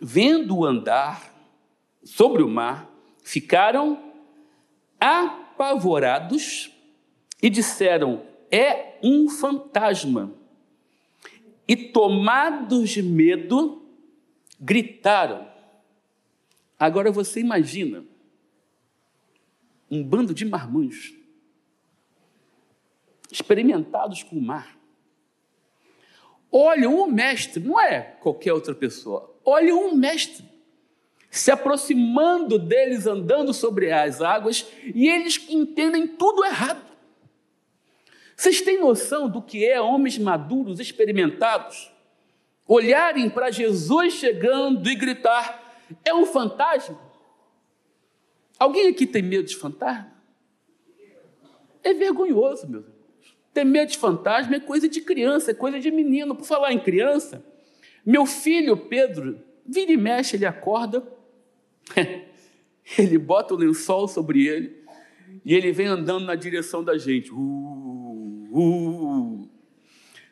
vendo-o 0.00 0.64
andar 0.64 1.34
sobre 2.04 2.42
o 2.42 2.48
mar, 2.48 2.90
ficaram 3.22 4.12
apavorados 5.00 6.70
e 7.42 7.50
disseram: 7.50 8.22
É 8.50 8.98
um 9.02 9.28
fantasma. 9.28 10.32
E 11.66 11.74
tomados 11.74 12.90
de 12.90 13.02
medo, 13.02 13.82
gritaram. 14.60 15.48
Agora 16.78 17.10
você 17.10 17.40
imagina 17.40 18.04
um 19.90 20.02
bando 20.02 20.34
de 20.34 20.44
marmanjos 20.44 21.14
experimentados 23.30 24.22
com 24.22 24.36
o 24.36 24.42
mar. 24.42 24.76
Olha 26.50 26.88
um 26.88 27.06
mestre, 27.06 27.62
não 27.62 27.78
é 27.80 28.00
qualquer 28.00 28.52
outra 28.52 28.74
pessoa, 28.74 29.34
olha 29.44 29.74
um 29.74 29.94
mestre 29.94 30.44
se 31.30 31.50
aproximando 31.50 32.58
deles, 32.58 33.06
andando 33.06 33.52
sobre 33.52 33.92
as 33.92 34.22
águas, 34.22 34.66
e 34.82 35.06
eles 35.06 35.44
entendem 35.50 36.06
tudo 36.06 36.44
errado. 36.44 36.82
Vocês 38.34 38.62
têm 38.62 38.80
noção 38.80 39.28
do 39.28 39.42
que 39.42 39.64
é 39.64 39.80
homens 39.80 40.18
maduros, 40.18 40.80
experimentados, 40.80 41.90
olharem 42.66 43.28
para 43.28 43.50
Jesus 43.50 44.14
chegando 44.14 44.88
e 44.88 44.94
gritar: 44.94 45.82
é 46.04 46.14
um 46.14 46.24
fantasma? 46.24 47.05
Alguém 48.58 48.88
aqui 48.88 49.06
tem 49.06 49.22
medo 49.22 49.46
de 49.46 49.56
fantasma? 49.56 50.12
É 51.82 51.94
vergonhoso, 51.94 52.68
meu 52.68 52.80
Deus. 52.80 52.96
Ter 53.52 53.64
medo 53.64 53.90
de 53.90 53.98
fantasma 53.98 54.56
é 54.56 54.60
coisa 54.60 54.88
de 54.88 55.00
criança, 55.00 55.50
é 55.50 55.54
coisa 55.54 55.78
de 55.78 55.90
menino. 55.90 56.34
Por 56.34 56.44
falar 56.44 56.72
em 56.72 56.78
criança, 56.78 57.44
meu 58.04 58.26
filho 58.26 58.76
Pedro, 58.76 59.38
vira 59.64 59.92
e 59.92 59.96
mexe, 59.96 60.36
ele 60.36 60.46
acorda, 60.46 61.02
ele 62.98 63.18
bota 63.18 63.54
o 63.54 63.56
lençol 63.56 64.08
sobre 64.08 64.46
ele 64.46 64.84
e 65.44 65.54
ele 65.54 65.72
vem 65.72 65.86
andando 65.86 66.24
na 66.24 66.34
direção 66.34 66.84
da 66.84 66.98
gente. 66.98 67.32
Uh, 67.32 68.48
uh. 68.52 69.48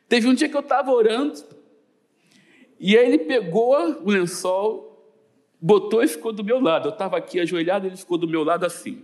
Teve 0.09 0.29
um 0.29 0.35
dia 0.35 0.49
que 0.49 0.57
eu 0.57 0.61
estava 0.61 0.91
orando 0.91 1.43
e 2.79 2.97
aí 2.97 3.07
ele 3.07 3.19
pegou 3.19 3.75
o 4.03 4.11
lençol, 4.11 4.94
botou 5.65 6.03
e 6.03 6.09
ficou 6.09 6.31
do 6.31 6.45
meu 6.45 6.61
lado. 6.61 6.89
Eu 6.89 6.93
estava 6.93 7.17
aqui 7.17 7.41
ajoelhado, 7.41 7.87
ele 7.87 7.97
ficou 7.97 8.19
do 8.19 8.29
meu 8.29 8.45
lado 8.45 8.67
assim, 8.67 9.03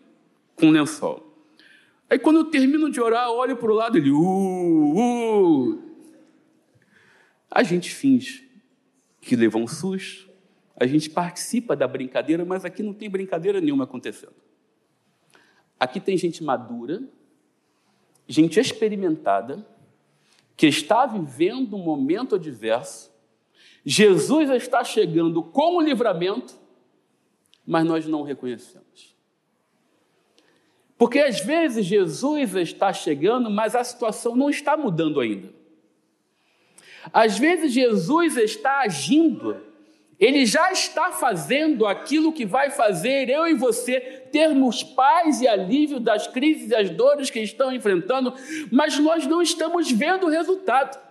com 0.54 0.66
o 0.66 0.70
lençol. 0.70 1.26
Aí 2.10 2.18
quando 2.18 2.36
eu 2.36 2.44
termino 2.44 2.90
de 2.90 3.00
orar, 3.00 3.30
olho 3.30 3.56
para 3.56 3.70
o 3.70 3.74
lado, 3.74 3.96
ele, 3.96 4.10
uh, 4.10 4.18
uh. 4.98 5.82
A 7.50 7.62
gente 7.62 7.94
finge 7.94 8.46
que 9.22 9.34
levou 9.34 9.62
um 9.62 9.66
susto, 9.66 10.28
a 10.76 10.86
gente 10.86 11.08
participa 11.08 11.74
da 11.74 11.88
brincadeira, 11.88 12.44
mas 12.44 12.62
aqui 12.62 12.82
não 12.82 12.92
tem 12.92 13.08
brincadeira 13.08 13.58
nenhuma 13.58 13.84
acontecendo. 13.84 14.34
Aqui 15.78 15.98
tem 15.98 16.14
gente 16.18 16.44
madura, 16.44 17.02
gente 18.28 18.60
experimentada, 18.60 19.66
que 20.58 20.66
está 20.66 21.06
vivendo 21.06 21.74
um 21.74 21.82
momento 21.82 22.34
adverso. 22.34 23.09
Jesus 23.84 24.50
está 24.50 24.84
chegando 24.84 25.42
com 25.42 25.76
o 25.76 25.80
livramento, 25.80 26.54
mas 27.66 27.84
nós 27.84 28.06
não 28.06 28.20
o 28.20 28.24
reconhecemos. 28.24 29.14
Porque 30.98 31.18
às 31.18 31.40
vezes 31.40 31.86
Jesus 31.86 32.54
está 32.56 32.92
chegando, 32.92 33.50
mas 33.50 33.74
a 33.74 33.82
situação 33.82 34.36
não 34.36 34.50
está 34.50 34.76
mudando 34.76 35.18
ainda. 35.18 35.48
Às 37.10 37.38
vezes 37.38 37.72
Jesus 37.72 38.36
está 38.36 38.80
agindo, 38.80 39.56
ele 40.18 40.44
já 40.44 40.70
está 40.70 41.10
fazendo 41.12 41.86
aquilo 41.86 42.34
que 42.34 42.44
vai 42.44 42.70
fazer 42.70 43.30
eu 43.30 43.48
e 43.48 43.54
você 43.54 43.98
termos 44.30 44.82
paz 44.82 45.40
e 45.40 45.48
alívio 45.48 45.98
das 45.98 46.26
crises 46.26 46.64
e 46.64 46.68
das 46.68 46.90
dores 46.90 47.30
que 47.30 47.40
estão 47.40 47.72
enfrentando, 47.72 48.34
mas 48.70 48.98
nós 48.98 49.26
não 49.26 49.40
estamos 49.40 49.90
vendo 49.90 50.26
o 50.26 50.30
resultado. 50.30 51.09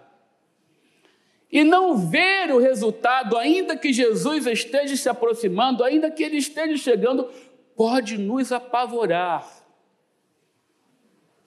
E 1.52 1.64
não 1.64 1.98
ver 1.98 2.52
o 2.52 2.60
resultado, 2.60 3.38
ainda 3.38 3.76
que 3.76 3.92
Jesus 3.92 4.46
esteja 4.46 4.96
se 4.96 5.10
aproximando, 5.10 5.84
ainda 5.84 6.12
que 6.12 6.24
ele 6.24 6.38
esteja 6.38 6.78
chegando, 6.78 7.28
pode 7.76 8.18
nos 8.18 8.52
apavorar. 8.52 9.48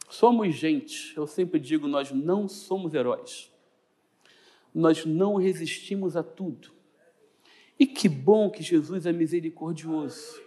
Somos 0.09 0.55
gente, 0.55 1.17
eu 1.17 1.27
sempre 1.27 1.61
digo, 1.61 1.87
nós 1.87 2.11
não 2.11 2.49
somos 2.49 2.95
heróis. 2.95 3.51
Nós 4.75 5.05
não 5.07 5.37
resistimos 5.37 6.17
a 6.17 6.23
tudo. 6.23 6.71
E 7.79 7.87
que 7.87 8.09
bom 8.09 8.51
que 8.51 8.63
Jesus 8.63 9.07
é 9.07 9.13
misericordioso. 9.13 10.41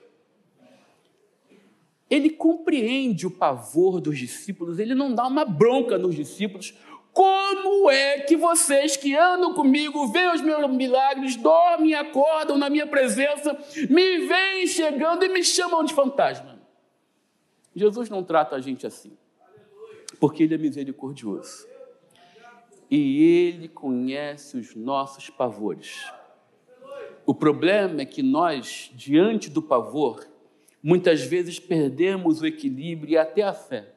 Ele 2.09 2.29
compreende 2.29 3.25
o 3.25 3.31
pavor 3.31 3.99
dos 3.99 4.17
discípulos, 4.17 4.79
ele 4.79 4.93
não 4.93 5.13
dá 5.13 5.25
uma 5.27 5.45
bronca 5.45 5.97
nos 5.97 6.15
discípulos. 6.15 6.75
Como 7.15 7.89
é 7.89 8.19
que 8.19 8.35
vocês 8.35 8.95
que 8.95 9.15
andam 9.15 9.55
comigo, 9.55 10.05
veem 10.11 10.35
os 10.35 10.41
meus 10.41 10.69
milagres, 10.69 11.35
dormem 11.35 11.95
acordam 11.95 12.57
na 12.57 12.69
minha 12.69 12.85
presença, 12.85 13.57
me 13.89 14.27
veem 14.27 14.67
chegando 14.67 15.25
e 15.25 15.29
me 15.29 15.43
chamam 15.43 15.83
de 15.83 15.95
fantasma? 15.95 16.59
Jesus 17.73 18.09
não 18.09 18.23
trata 18.23 18.55
a 18.55 18.61
gente 18.61 18.85
assim 18.85 19.17
porque 20.19 20.43
Ele 20.43 20.55
é 20.55 20.57
misericordioso. 20.57 21.67
E 22.89 23.23
Ele 23.23 23.67
conhece 23.67 24.57
os 24.57 24.75
nossos 24.75 25.29
pavores. 25.29 26.05
O 27.25 27.33
problema 27.33 28.01
é 28.01 28.05
que 28.05 28.21
nós, 28.21 28.91
diante 28.93 29.49
do 29.49 29.61
pavor, 29.61 30.27
muitas 30.81 31.21
vezes 31.21 31.59
perdemos 31.59 32.41
o 32.41 32.45
equilíbrio 32.45 33.13
e 33.13 33.17
até 33.17 33.41
a 33.41 33.53
fé. 33.53 33.93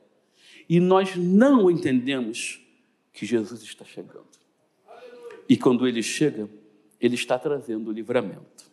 E 0.69 0.81
nós 0.81 1.17
não 1.17 1.71
entendemos 1.71 2.67
que 3.19 3.27
Jesus 3.27 3.63
está 3.63 3.85
chegando. 3.85 4.29
E 5.49 5.57
quando 5.57 5.89
ele 5.89 6.05
chega, 6.05 6.49
ele 7.01 7.17
está 7.17 7.37
trazendo 7.37 7.91
o 7.91 7.93
livramento. 7.93 8.71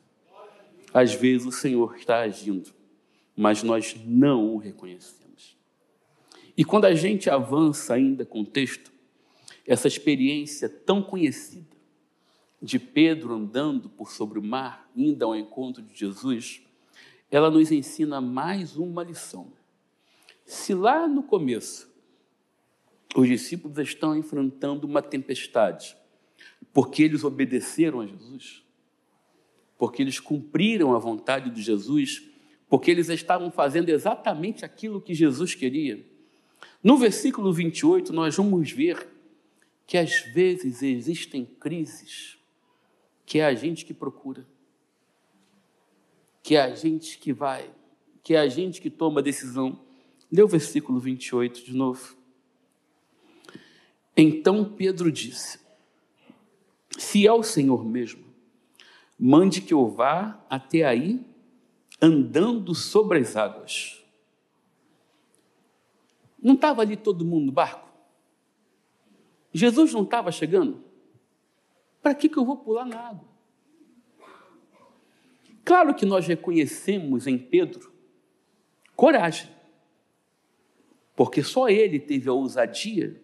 Às 0.93 1.15
vezes 1.15 1.47
o 1.47 1.51
Senhor 1.51 1.95
está 1.95 2.19
agindo, 2.19 2.71
mas 3.35 3.63
nós 3.63 3.95
não 4.05 4.53
o 4.53 4.57
reconhecemos. 4.57 5.57
E 6.55 6.63
quando 6.63 6.85
a 6.85 6.93
gente 6.93 7.27
avança 7.27 7.95
ainda 7.95 8.23
com 8.23 8.41
o 8.41 8.45
texto, 8.45 8.91
essa 9.65 9.87
experiência 9.87 10.69
tão 10.69 11.01
conhecida 11.01 11.75
de 12.61 12.77
Pedro 12.77 13.33
andando 13.33 13.89
por 13.89 14.11
sobre 14.11 14.37
o 14.37 14.43
mar, 14.43 14.87
indo 14.95 15.25
ao 15.25 15.35
encontro 15.35 15.81
de 15.81 15.97
Jesus, 15.97 16.61
ela 17.31 17.49
nos 17.49 17.71
ensina 17.71 18.21
mais 18.21 18.77
uma 18.77 19.03
lição. 19.03 19.51
Se 20.45 20.75
lá 20.75 21.07
no 21.07 21.23
começo 21.23 21.94
os 23.15 23.27
discípulos 23.27 23.77
estão 23.77 24.15
enfrentando 24.15 24.85
uma 24.85 25.01
tempestade, 25.01 25.95
porque 26.73 27.03
eles 27.03 27.23
obedeceram 27.23 28.01
a 28.01 28.07
Jesus, 28.07 28.63
porque 29.77 30.01
eles 30.01 30.19
cumpriram 30.19 30.93
a 30.93 30.99
vontade 30.99 31.49
de 31.49 31.61
Jesus, 31.61 32.23
porque 32.67 32.91
eles 32.91 33.09
estavam 33.09 33.51
fazendo 33.51 33.89
exatamente 33.89 34.65
aquilo 34.65 35.01
que 35.01 35.13
Jesus 35.13 35.55
queria 35.55 36.03
no 36.85 36.97
versículo 36.97 37.51
28, 37.51 38.13
nós 38.13 38.35
vamos 38.35 38.71
ver 38.71 39.07
que 39.87 39.97
às 39.97 40.19
vezes 40.35 40.83
existem 40.83 41.43
crises 41.43 42.37
que 43.25 43.39
é 43.39 43.45
a 43.45 43.55
gente 43.55 43.83
que 43.83 43.91
procura, 43.91 44.45
que 46.43 46.55
é 46.55 46.61
a 46.61 46.75
gente 46.75 47.17
que 47.17 47.33
vai, 47.33 47.71
que 48.23 48.35
é 48.35 48.39
a 48.39 48.47
gente 48.47 48.79
que 48.79 48.91
toma 48.91 49.19
a 49.19 49.23
decisão. 49.23 49.79
Lê 50.31 50.43
o 50.43 50.47
versículo 50.47 50.99
28 50.99 51.65
de 51.65 51.73
novo. 51.73 52.15
Então 54.15 54.63
Pedro 54.63 55.11
disse: 55.11 55.59
Se 56.97 57.27
é 57.27 57.33
o 57.33 57.43
Senhor 57.43 57.83
mesmo, 57.83 58.23
mande 59.19 59.61
que 59.61 59.73
eu 59.73 59.87
vá 59.87 60.43
até 60.49 60.83
aí 60.83 61.25
andando 62.01 62.73
sobre 62.73 63.19
as 63.19 63.35
águas. 63.35 64.01
Não 66.41 66.53
estava 66.53 66.81
ali 66.81 66.95
todo 66.95 67.25
mundo 67.25 67.47
no 67.47 67.51
barco? 67.51 67.89
Jesus 69.51 69.93
não 69.93 70.03
estava 70.03 70.31
chegando? 70.31 70.83
Para 72.01 72.13
que, 72.13 72.29
que 72.29 72.37
eu 72.37 72.45
vou 72.45 72.57
pular 72.57 72.85
na 72.85 72.99
água? 72.99 73.27
Claro 75.63 75.95
que 75.95 76.05
nós 76.05 76.27
reconhecemos 76.27 77.25
em 77.25 77.37
Pedro 77.37 77.91
coragem, 78.95 79.49
porque 81.15 81.41
só 81.41 81.67
ele 81.67 81.99
teve 81.99 82.29
a 82.29 82.33
ousadia 82.33 83.19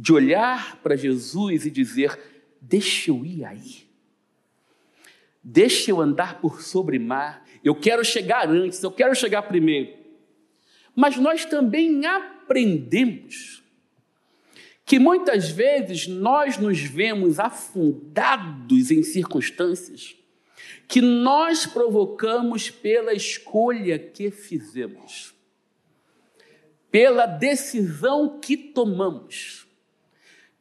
de 0.00 0.14
olhar 0.14 0.76
para 0.76 0.96
Jesus 0.96 1.66
e 1.66 1.70
dizer: 1.70 2.18
Deixa 2.58 3.10
eu 3.10 3.22
ir 3.22 3.44
aí, 3.44 3.86
deixa 5.44 5.90
eu 5.90 6.00
andar 6.00 6.40
por 6.40 6.62
sobre 6.62 6.98
mar, 6.98 7.44
eu 7.62 7.74
quero 7.74 8.02
chegar 8.02 8.48
antes, 8.48 8.82
eu 8.82 8.90
quero 8.90 9.14
chegar 9.14 9.42
primeiro. 9.42 9.94
Mas 10.96 11.18
nós 11.18 11.44
também 11.44 12.06
aprendemos 12.06 13.62
que 14.86 14.98
muitas 14.98 15.50
vezes 15.50 16.06
nós 16.06 16.56
nos 16.56 16.80
vemos 16.80 17.38
afundados 17.38 18.90
em 18.90 19.02
circunstâncias 19.02 20.16
que 20.88 21.02
nós 21.02 21.66
provocamos 21.66 22.70
pela 22.70 23.12
escolha 23.12 23.98
que 23.98 24.30
fizemos, 24.30 25.34
pela 26.90 27.26
decisão 27.26 28.40
que 28.40 28.56
tomamos, 28.56 29.69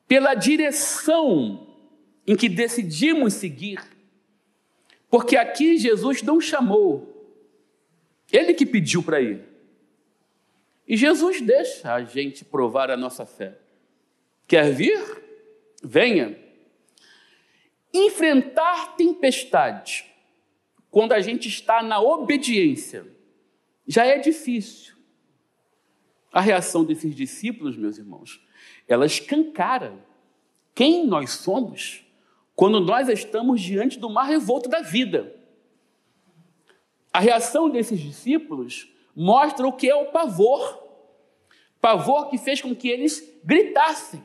pela 0.09 0.33
direção 0.33 1.67
em 2.25 2.35
que 2.35 2.49
decidimos 2.49 3.35
seguir. 3.35 3.79
Porque 5.07 5.37
aqui 5.37 5.77
Jesus 5.77 6.23
não 6.23 6.41
chamou, 6.41 7.31
ele 8.31 8.55
que 8.55 8.65
pediu 8.65 9.03
para 9.03 9.21
ir. 9.21 9.43
E 10.87 10.97
Jesus 10.97 11.39
deixa 11.41 11.93
a 11.93 12.03
gente 12.03 12.43
provar 12.43 12.89
a 12.89 12.97
nossa 12.97 13.23
fé. 13.23 13.59
Quer 14.47 14.73
vir? 14.73 14.99
Venha. 15.83 16.35
Enfrentar 17.93 18.95
tempestade, 18.95 20.05
quando 20.89 21.13
a 21.13 21.19
gente 21.19 21.47
está 21.47 21.83
na 21.83 22.01
obediência, 22.01 23.05
já 23.87 24.05
é 24.05 24.17
difícil. 24.17 24.95
A 26.31 26.41
reação 26.41 26.83
desses 26.83 27.15
discípulos, 27.15 27.77
meus 27.77 27.99
irmãos, 27.99 28.39
ela 28.89 29.05
escancara 29.05 29.93
quem 30.75 31.05
nós 31.05 31.31
somos 31.31 32.03
quando 32.55 32.81
nós 32.81 33.07
estamos 33.07 33.61
diante 33.61 33.97
do 33.97 34.09
mar 34.09 34.25
revolto 34.25 34.67
da 34.67 34.81
vida. 34.81 35.33
A 37.13 37.19
reação 37.19 37.69
desses 37.69 37.99
discípulos 37.99 38.91
mostra 39.15 39.65
o 39.65 39.71
que 39.71 39.89
é 39.89 39.95
o 39.95 40.07
pavor. 40.07 40.87
pavor 41.79 42.29
que 42.29 42.37
fez 42.37 42.61
com 42.61 42.75
que 42.75 42.89
eles 42.89 43.39
gritassem. 43.43 44.21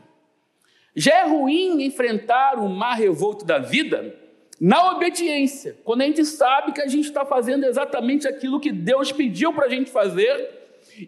Já 0.96 1.18
é 1.20 1.28
ruim 1.28 1.84
enfrentar 1.84 2.58
o 2.58 2.68
mar 2.68 2.94
revolto 2.94 3.44
da 3.44 3.58
vida 3.58 4.18
na 4.60 4.92
obediência, 4.92 5.76
quando 5.84 6.02
a 6.02 6.04
gente 6.06 6.24
sabe 6.24 6.72
que 6.72 6.80
a 6.80 6.86
gente 6.86 7.06
está 7.06 7.24
fazendo 7.24 7.64
exatamente 7.64 8.26
aquilo 8.26 8.60
que 8.60 8.72
Deus 8.72 9.10
pediu 9.10 9.52
para 9.52 9.66
a 9.66 9.68
gente 9.68 9.90
fazer 9.90 10.50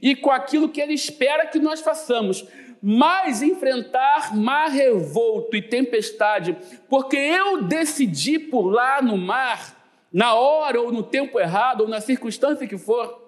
e 0.03 0.16
com 0.16 0.31
aquilo 0.31 0.69
que 0.69 0.81
Ele 0.81 0.95
espera 0.95 1.47
que 1.47 1.59
nós 1.59 1.81
façamos. 1.81 2.45
Mas 2.83 3.43
enfrentar 3.43 4.37
mar 4.37 4.69
revolto 4.69 5.57
e 5.57 5.62
tempestade, 5.62 6.57
porque 6.89 7.17
eu 7.17 7.62
decidi 7.62 8.39
pular 8.39 9.03
no 9.03 9.17
mar 9.17 9.77
na 10.12 10.35
hora 10.35 10.81
ou 10.81 10.93
no 10.93 11.03
tempo 11.03 11.39
errado 11.41 11.83
ou 11.83 11.89
na 11.89 12.01
circunstância 12.01 12.67
que 12.67 12.79
for, 12.79 13.23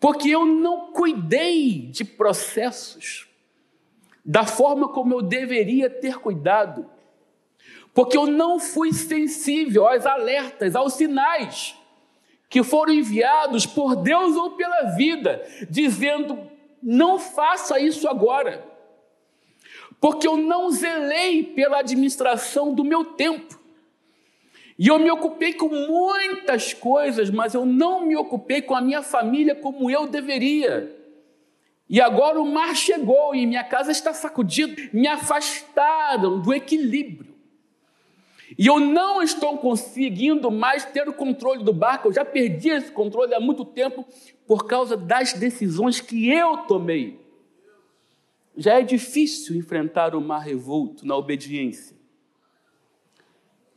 porque 0.00 0.30
eu 0.30 0.44
não 0.44 0.92
cuidei 0.92 1.88
de 1.90 2.04
processos 2.04 3.28
da 4.24 4.44
forma 4.44 4.88
como 4.88 5.14
eu 5.14 5.22
deveria 5.22 5.88
ter 5.88 6.18
cuidado, 6.18 6.90
porque 7.94 8.16
eu 8.16 8.26
não 8.26 8.60
fui 8.60 8.92
sensível 8.92 9.86
aos 9.88 10.04
alertas, 10.04 10.76
aos 10.76 10.94
sinais 10.94 11.74
que 12.48 12.62
foram 12.62 12.92
enviados 12.92 13.66
por 13.66 13.96
Deus 13.96 14.36
ou 14.36 14.52
pela 14.52 14.94
vida, 14.96 15.42
dizendo: 15.68 16.50
não 16.82 17.18
faça 17.18 17.78
isso 17.78 18.08
agora, 18.08 18.64
porque 20.00 20.26
eu 20.26 20.36
não 20.36 20.70
zelei 20.70 21.42
pela 21.42 21.78
administração 21.78 22.74
do 22.74 22.84
meu 22.84 23.04
tempo. 23.04 23.58
E 24.78 24.86
eu 24.86 24.98
me 24.98 25.10
ocupei 25.10 25.54
com 25.54 25.68
muitas 25.68 26.72
coisas, 26.72 27.30
mas 27.30 27.52
eu 27.52 27.66
não 27.66 28.06
me 28.06 28.16
ocupei 28.16 28.62
com 28.62 28.76
a 28.76 28.80
minha 28.80 29.02
família 29.02 29.54
como 29.56 29.90
eu 29.90 30.06
deveria. 30.06 30.96
E 31.88 32.00
agora 32.00 32.40
o 32.40 32.46
mar 32.46 32.76
chegou 32.76 33.34
e 33.34 33.46
minha 33.46 33.64
casa 33.64 33.90
está 33.90 34.12
sacudida, 34.12 34.88
me 34.92 35.08
afastaram 35.08 36.40
do 36.40 36.54
equilíbrio. 36.54 37.27
E 38.58 38.66
eu 38.66 38.80
não 38.80 39.22
estou 39.22 39.56
conseguindo 39.58 40.50
mais 40.50 40.84
ter 40.84 41.08
o 41.08 41.12
controle 41.12 41.62
do 41.62 41.72
barco, 41.72 42.08
eu 42.08 42.12
já 42.12 42.24
perdi 42.24 42.70
esse 42.70 42.90
controle 42.90 43.32
há 43.32 43.38
muito 43.38 43.64
tempo 43.64 44.04
por 44.46 44.66
causa 44.66 44.96
das 44.96 45.32
decisões 45.32 46.00
que 46.00 46.28
eu 46.28 46.58
tomei. 46.58 47.24
Já 48.56 48.80
é 48.80 48.82
difícil 48.82 49.56
enfrentar 49.56 50.16
o 50.16 50.20
mar 50.20 50.40
revolto 50.40 51.06
na 51.06 51.16
obediência 51.16 51.98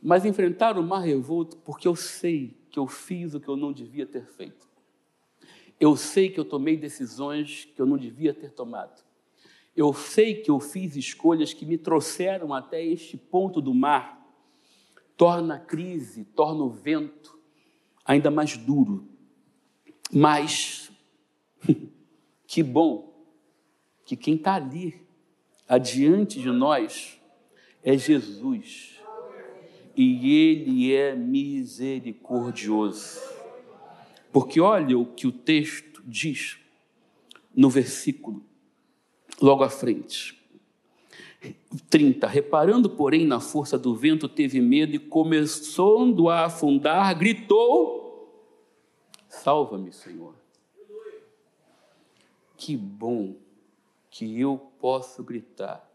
mas 0.02 0.24
enfrentar 0.24 0.76
o 0.76 0.82
mar 0.82 1.00
revolto 1.00 1.56
porque 1.58 1.86
eu 1.86 1.94
sei 1.94 2.56
que 2.70 2.78
eu 2.78 2.88
fiz 2.88 3.34
o 3.34 3.40
que 3.40 3.48
eu 3.48 3.56
não 3.56 3.72
devia 3.72 4.04
ter 4.04 4.26
feito. 4.26 4.68
Eu 5.78 5.96
sei 5.96 6.28
que 6.28 6.40
eu 6.40 6.44
tomei 6.44 6.76
decisões 6.76 7.66
que 7.66 7.80
eu 7.80 7.86
não 7.86 7.96
devia 7.96 8.34
ter 8.34 8.50
tomado. 8.50 9.02
Eu 9.76 9.94
sei 9.94 10.34
que 10.34 10.50
eu 10.50 10.58
fiz 10.58 10.96
escolhas 10.96 11.54
que 11.54 11.64
me 11.64 11.78
trouxeram 11.78 12.52
até 12.52 12.84
este 12.84 13.16
ponto 13.16 13.60
do 13.60 13.72
mar. 13.72 14.21
Torna 15.22 15.54
a 15.54 15.60
crise, 15.60 16.24
torna 16.24 16.64
o 16.64 16.68
vento 16.68 17.38
ainda 18.04 18.28
mais 18.28 18.56
duro. 18.56 19.08
Mas 20.12 20.90
que 22.44 22.60
bom 22.60 23.24
que 24.04 24.16
quem 24.16 24.34
está 24.34 24.56
ali, 24.56 25.06
adiante 25.68 26.40
de 26.40 26.50
nós, 26.50 27.20
é 27.84 27.96
Jesus 27.96 29.00
e 29.96 30.34
ele 30.34 30.92
é 30.92 31.14
misericordioso. 31.14 33.20
Porque 34.32 34.60
olha 34.60 34.98
o 34.98 35.06
que 35.06 35.28
o 35.28 35.32
texto 35.32 36.02
diz 36.04 36.58
no 37.54 37.70
versículo 37.70 38.44
logo 39.40 39.62
à 39.62 39.70
frente. 39.70 40.41
30. 41.88 42.26
Reparando, 42.26 42.90
porém, 42.90 43.26
na 43.26 43.40
força 43.40 43.78
do 43.78 43.94
vento, 43.94 44.28
teve 44.28 44.60
medo 44.60 44.94
e, 44.94 44.98
começando 44.98 46.28
a 46.28 46.46
afundar, 46.46 47.16
gritou: 47.18 48.58
Salva-me, 49.28 49.92
Senhor. 49.92 50.34
Que 52.56 52.76
bom 52.76 53.36
que 54.10 54.40
eu 54.40 54.56
posso 54.78 55.22
gritar: 55.22 55.90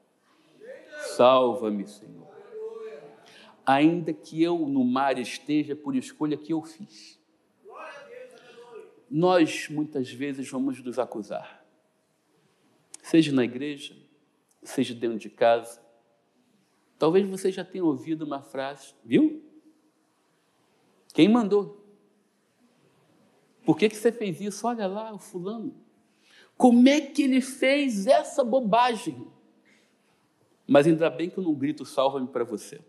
Salva-me, 1.16 1.88
Senhor 1.88 2.28
ainda 3.68 4.14
que 4.14 4.42
eu 4.42 4.60
no 4.60 4.86
mar 4.86 5.20
esteja 5.20 5.76
por 5.76 5.94
escolha 5.94 6.38
que 6.38 6.54
eu 6.54 6.64
fiz. 6.64 7.20
Nós 9.12 9.68
muitas 9.70 10.10
vezes 10.10 10.50
vamos 10.50 10.82
nos 10.82 10.98
acusar, 10.98 11.66
seja 13.02 13.34
na 13.34 13.44
igreja, 13.44 13.96
seja 14.70 14.94
dentro 14.94 15.18
de 15.18 15.30
casa. 15.30 15.82
Talvez 16.98 17.28
você 17.28 17.52
já 17.52 17.64
tenha 17.64 17.84
ouvido 17.84 18.26
uma 18.26 18.42
frase, 18.42 18.94
viu? 19.04 19.44
Quem 21.14 21.28
mandou? 21.28 21.86
Por 23.66 23.78
que, 23.78 23.90
que 23.90 23.96
você 23.96 24.12
fez 24.12 24.40
isso? 24.42 24.66
Olha 24.66 24.88
lá, 24.88 25.14
o 25.14 25.20
fulano. 25.20 25.76
Como 26.56 26.88
é 26.88 27.02
que 27.02 27.24
ele 27.24 27.42
fez 27.42 28.08
essa 28.08 28.44
bobagem? 28.44 29.28
Mas 30.66 30.88
ainda 30.88 31.10
bem 31.10 31.30
que 31.30 31.38
eu 31.38 31.44
não 31.44 31.54
grito 31.54 31.86
salva-me 31.86 32.28
para 32.28 32.44
você 32.44 32.82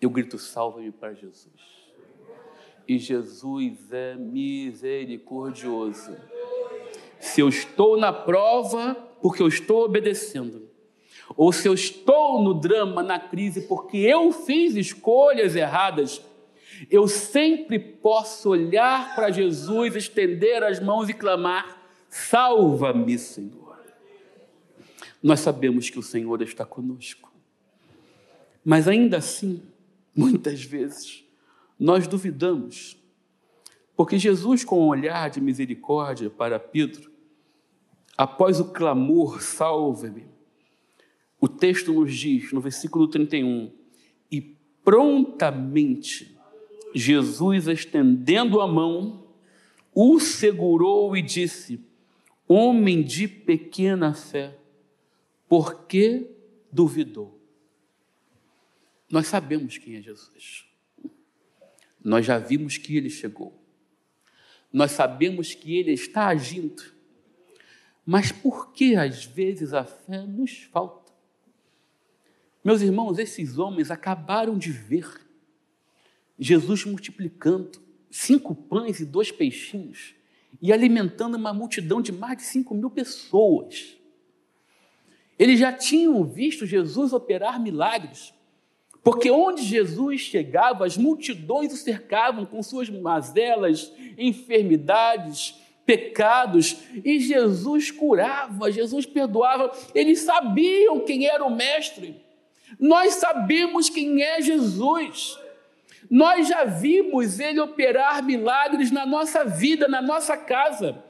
eu 0.00 0.10
grito: 0.10 0.38
salva-me 0.38 0.92
para 0.92 1.12
Jesus. 1.14 1.52
E 2.86 2.96
Jesus 2.98 3.92
é 3.92 4.14
misericordioso. 4.14 6.16
Se 7.20 7.40
eu 7.40 7.48
estou 7.48 7.96
na 7.96 8.12
prova, 8.12 9.07
porque 9.20 9.42
eu 9.42 9.48
estou 9.48 9.84
obedecendo, 9.84 10.68
ou 11.36 11.52
se 11.52 11.68
eu 11.68 11.74
estou 11.74 12.42
no 12.42 12.54
drama, 12.54 13.02
na 13.02 13.18
crise, 13.18 13.62
porque 13.62 13.98
eu 13.98 14.32
fiz 14.32 14.76
escolhas 14.76 15.54
erradas, 15.54 16.22
eu 16.90 17.08
sempre 17.08 17.78
posso 17.78 18.50
olhar 18.50 19.14
para 19.14 19.30
Jesus, 19.30 19.96
estender 19.96 20.62
as 20.62 20.80
mãos 20.80 21.08
e 21.08 21.14
clamar: 21.14 21.82
salva-me, 22.08 23.18
Senhor. 23.18 23.78
Nós 25.22 25.40
sabemos 25.40 25.90
que 25.90 25.98
o 25.98 26.02
Senhor 26.02 26.40
está 26.42 26.64
conosco, 26.64 27.32
mas 28.64 28.86
ainda 28.86 29.16
assim, 29.16 29.60
Muitas 30.18 30.64
vezes 30.64 31.24
nós 31.78 32.08
duvidamos, 32.08 32.98
porque 33.96 34.18
Jesus, 34.18 34.64
com 34.64 34.82
um 34.82 34.88
olhar 34.88 35.30
de 35.30 35.40
misericórdia 35.40 36.28
para 36.28 36.58
Pedro, 36.58 37.07
após 38.18 38.58
o 38.58 38.72
clamor, 38.72 39.40
salve-me, 39.40 40.26
o 41.40 41.46
texto 41.46 41.92
nos 41.92 42.12
diz, 42.12 42.52
no 42.52 42.60
versículo 42.60 43.06
31, 43.06 43.72
e 44.28 44.40
prontamente 44.82 46.36
Jesus, 46.92 47.68
estendendo 47.68 48.60
a 48.60 48.66
mão, 48.66 49.24
o 49.94 50.18
segurou 50.18 51.16
e 51.16 51.22
disse: 51.22 51.80
Homem 52.48 53.04
de 53.04 53.28
pequena 53.28 54.12
fé, 54.12 54.58
por 55.48 55.86
que 55.86 56.28
duvidou? 56.72 57.40
Nós 59.08 59.28
sabemos 59.28 59.78
quem 59.78 59.94
é 59.94 60.02
Jesus. 60.02 60.64
Nós 62.02 62.26
já 62.26 62.38
vimos 62.38 62.78
que 62.78 62.96
ele 62.96 63.10
chegou. 63.10 63.56
Nós 64.72 64.90
sabemos 64.90 65.54
que 65.54 65.76
ele 65.76 65.92
está 65.92 66.26
agindo. 66.26 66.97
Mas 68.10 68.32
por 68.32 68.72
que 68.72 68.96
às 68.96 69.26
vezes 69.26 69.74
a 69.74 69.84
fé 69.84 70.22
nos 70.22 70.62
falta? 70.72 71.12
Meus 72.64 72.80
irmãos, 72.80 73.18
esses 73.18 73.58
homens 73.58 73.90
acabaram 73.90 74.56
de 74.56 74.72
ver 74.72 75.06
Jesus 76.38 76.86
multiplicando 76.86 77.78
cinco 78.10 78.54
pães 78.54 78.98
e 78.98 79.04
dois 79.04 79.30
peixinhos 79.30 80.14
e 80.62 80.72
alimentando 80.72 81.36
uma 81.36 81.52
multidão 81.52 82.00
de 82.00 82.10
mais 82.10 82.38
de 82.38 82.44
cinco 82.44 82.74
mil 82.74 82.88
pessoas. 82.88 83.98
Eles 85.38 85.60
já 85.60 85.70
tinham 85.70 86.24
visto 86.24 86.64
Jesus 86.64 87.12
operar 87.12 87.60
milagres, 87.60 88.32
porque 89.04 89.30
onde 89.30 89.62
Jesus 89.62 90.22
chegava, 90.22 90.86
as 90.86 90.96
multidões 90.96 91.74
o 91.74 91.76
cercavam 91.76 92.46
com 92.46 92.62
suas 92.62 92.88
mazelas, 92.88 93.92
enfermidades, 94.16 95.67
pecados, 95.88 96.76
e 97.02 97.18
Jesus 97.18 97.90
curava, 97.90 98.70
Jesus 98.70 99.06
perdoava. 99.06 99.72
Eles 99.94 100.20
sabiam 100.20 101.00
quem 101.00 101.26
era 101.26 101.42
o 101.42 101.50
Mestre. 101.50 102.14
Nós 102.78 103.14
sabemos 103.14 103.88
quem 103.88 104.22
é 104.22 104.38
Jesus. 104.42 105.38
Nós 106.10 106.46
já 106.46 106.64
vimos 106.64 107.40
ele 107.40 107.58
operar 107.58 108.22
milagres 108.22 108.90
na 108.90 109.06
nossa 109.06 109.46
vida, 109.46 109.88
na 109.88 110.02
nossa 110.02 110.36
casa. 110.36 111.02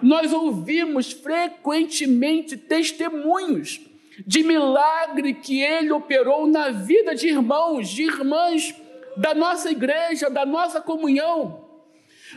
Nós 0.00 0.32
ouvimos 0.32 1.12
frequentemente 1.12 2.56
testemunhos 2.56 3.78
de 4.26 4.42
milagre 4.42 5.34
que 5.34 5.60
ele 5.60 5.92
operou 5.92 6.46
na 6.46 6.70
vida 6.70 7.14
de 7.14 7.28
irmãos, 7.28 7.90
de 7.90 8.04
irmãs 8.04 8.74
da 9.18 9.34
nossa 9.34 9.70
igreja, 9.70 10.30
da 10.30 10.46
nossa 10.46 10.80
comunhão. 10.80 11.63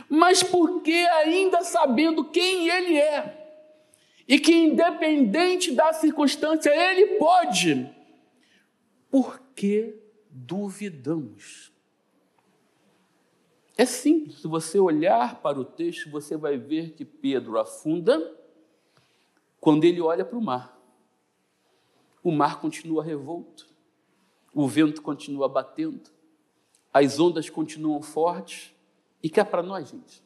Mas 0.08 0.42
porque 0.42 0.92
ainda 0.92 1.62
sabendo 1.62 2.24
quem 2.24 2.68
ele 2.68 2.96
é, 2.96 3.38
e 4.28 4.38
que, 4.38 4.54
independente 4.54 5.72
da 5.72 5.90
circunstância, 5.94 6.70
Ele 6.70 7.18
pode. 7.18 7.90
Por 9.10 9.40
que 9.56 9.98
duvidamos? 10.30 11.72
É 13.74 13.86
simples, 13.86 14.40
se 14.40 14.46
você 14.46 14.78
olhar 14.78 15.40
para 15.40 15.58
o 15.58 15.64
texto, 15.64 16.10
você 16.10 16.36
vai 16.36 16.58
ver 16.58 16.92
que 16.92 17.06
Pedro 17.06 17.58
afunda 17.58 18.36
quando 19.60 19.84
ele 19.84 20.00
olha 20.00 20.24
para 20.24 20.36
o 20.36 20.42
mar. 20.42 20.76
O 22.22 22.32
mar 22.32 22.60
continua 22.60 23.04
revolto, 23.04 23.66
o 24.52 24.66
vento 24.66 25.00
continua 25.00 25.48
batendo, 25.48 26.10
as 26.92 27.18
ondas 27.18 27.48
continuam 27.48 28.02
fortes. 28.02 28.74
E 29.22 29.28
que 29.28 29.40
é 29.40 29.44
para 29.44 29.62
nós, 29.62 29.88
gente? 29.88 30.22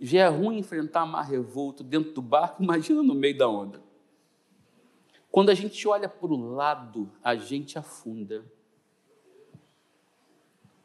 Já 0.00 0.22
é 0.22 0.28
ruim 0.28 0.58
enfrentar 0.58 1.06
mar 1.06 1.22
revolto 1.22 1.82
dentro 1.84 2.12
do 2.12 2.22
barco, 2.22 2.62
imagina 2.64 3.02
no 3.02 3.14
meio 3.14 3.36
da 3.36 3.48
onda. 3.48 3.82
Quando 5.30 5.50
a 5.50 5.54
gente 5.54 5.86
olha 5.88 6.08
para 6.08 6.26
o 6.26 6.54
lado, 6.54 7.10
a 7.22 7.34
gente 7.34 7.78
afunda. 7.78 8.44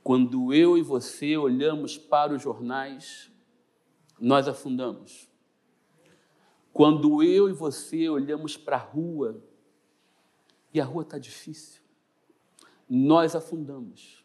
Quando 0.03 0.53
eu 0.53 0.77
e 0.77 0.81
você 0.81 1.37
olhamos 1.37 1.97
para 1.97 2.33
os 2.33 2.41
jornais, 2.41 3.31
nós 4.19 4.47
afundamos. 4.47 5.29
Quando 6.73 7.21
eu 7.21 7.49
e 7.49 7.53
você 7.53 8.09
olhamos 8.09 8.57
para 8.57 8.77
a 8.77 8.79
rua, 8.79 9.43
e 10.73 10.79
a 10.79 10.85
rua 10.85 11.03
está 11.03 11.19
difícil, 11.19 11.81
nós 12.89 13.35
afundamos. 13.35 14.18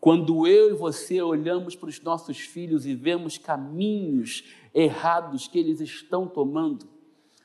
Quando 0.00 0.46
eu 0.46 0.70
e 0.70 0.74
você 0.74 1.20
olhamos 1.20 1.76
para 1.76 1.90
os 1.90 2.00
nossos 2.00 2.38
filhos 2.38 2.86
e 2.86 2.94
vemos 2.94 3.36
caminhos 3.36 4.44
errados 4.74 5.46
que 5.46 5.58
eles 5.58 5.78
estão 5.80 6.26
tomando, 6.26 6.88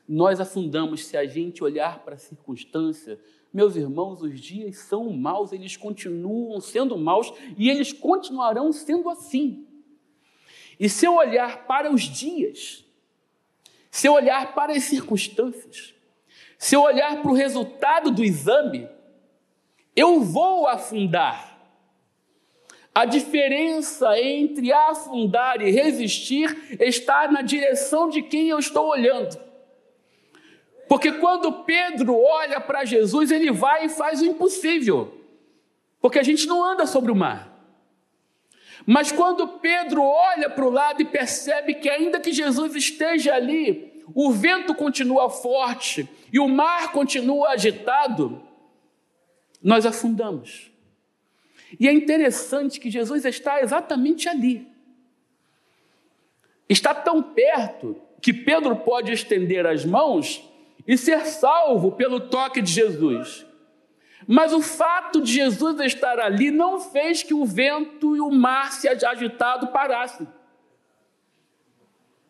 nós 0.08 0.40
afundamos 0.40 1.04
se 1.04 1.16
a 1.16 1.26
gente 1.26 1.62
olhar 1.62 1.98
para 1.98 2.14
a 2.14 2.18
circunstância. 2.18 3.20
Meus 3.52 3.76
irmãos, 3.76 4.22
os 4.22 4.40
dias 4.40 4.78
são 4.78 5.12
maus, 5.12 5.52
eles 5.52 5.76
continuam 5.76 6.58
sendo 6.60 6.96
maus 6.96 7.30
e 7.58 7.68
eles 7.68 7.92
continuarão 7.92 8.72
sendo 8.72 9.10
assim. 9.10 9.66
E 10.80 10.88
se 10.88 11.04
eu 11.04 11.16
olhar 11.16 11.66
para 11.66 11.92
os 11.92 12.02
dias, 12.02 12.84
se 13.90 14.08
eu 14.08 14.14
olhar 14.14 14.54
para 14.54 14.72
as 14.72 14.84
circunstâncias, 14.84 15.94
se 16.58 16.74
eu 16.74 16.82
olhar 16.82 17.20
para 17.20 17.30
o 17.30 17.34
resultado 17.34 18.10
do 18.10 18.24
exame, 18.24 18.88
eu 19.94 20.22
vou 20.22 20.66
afundar. 20.66 21.55
A 22.96 23.04
diferença 23.04 24.18
entre 24.18 24.72
afundar 24.72 25.60
e 25.60 25.70
resistir 25.70 26.78
está 26.80 27.30
na 27.30 27.42
direção 27.42 28.08
de 28.08 28.22
quem 28.22 28.48
eu 28.48 28.58
estou 28.58 28.88
olhando. 28.88 29.38
Porque 30.88 31.12
quando 31.12 31.62
Pedro 31.64 32.18
olha 32.18 32.58
para 32.58 32.86
Jesus, 32.86 33.30
ele 33.30 33.52
vai 33.52 33.84
e 33.84 33.90
faz 33.90 34.22
o 34.22 34.24
impossível. 34.24 35.14
Porque 36.00 36.18
a 36.18 36.22
gente 36.22 36.46
não 36.46 36.64
anda 36.64 36.86
sobre 36.86 37.12
o 37.12 37.14
mar. 37.14 37.54
Mas 38.86 39.12
quando 39.12 39.46
Pedro 39.46 40.02
olha 40.02 40.48
para 40.48 40.64
o 40.64 40.70
lado 40.70 41.02
e 41.02 41.04
percebe 41.04 41.74
que, 41.74 41.90
ainda 41.90 42.18
que 42.18 42.32
Jesus 42.32 42.74
esteja 42.74 43.34
ali, 43.34 44.02
o 44.14 44.32
vento 44.32 44.74
continua 44.74 45.28
forte 45.28 46.08
e 46.32 46.40
o 46.40 46.48
mar 46.48 46.92
continua 46.92 47.50
agitado, 47.50 48.40
nós 49.62 49.84
afundamos. 49.84 50.74
E 51.78 51.88
é 51.88 51.92
interessante 51.92 52.80
que 52.80 52.90
Jesus 52.90 53.24
está 53.24 53.60
exatamente 53.60 54.28
ali. 54.28 54.66
Está 56.68 56.94
tão 56.94 57.22
perto 57.22 58.00
que 58.20 58.32
Pedro 58.32 58.76
pode 58.76 59.12
estender 59.12 59.66
as 59.66 59.84
mãos 59.84 60.42
e 60.86 60.96
ser 60.96 61.26
salvo 61.26 61.92
pelo 61.92 62.20
toque 62.20 62.60
de 62.60 62.72
Jesus. 62.72 63.46
Mas 64.26 64.52
o 64.52 64.60
fato 64.60 65.20
de 65.20 65.32
Jesus 65.32 65.78
estar 65.80 66.18
ali 66.18 66.50
não 66.50 66.80
fez 66.80 67.22
que 67.22 67.34
o 67.34 67.44
vento 67.44 68.16
e 68.16 68.20
o 68.20 68.30
mar 68.30 68.72
se 68.72 68.88
agitado 68.88 69.68
parassem. 69.68 70.26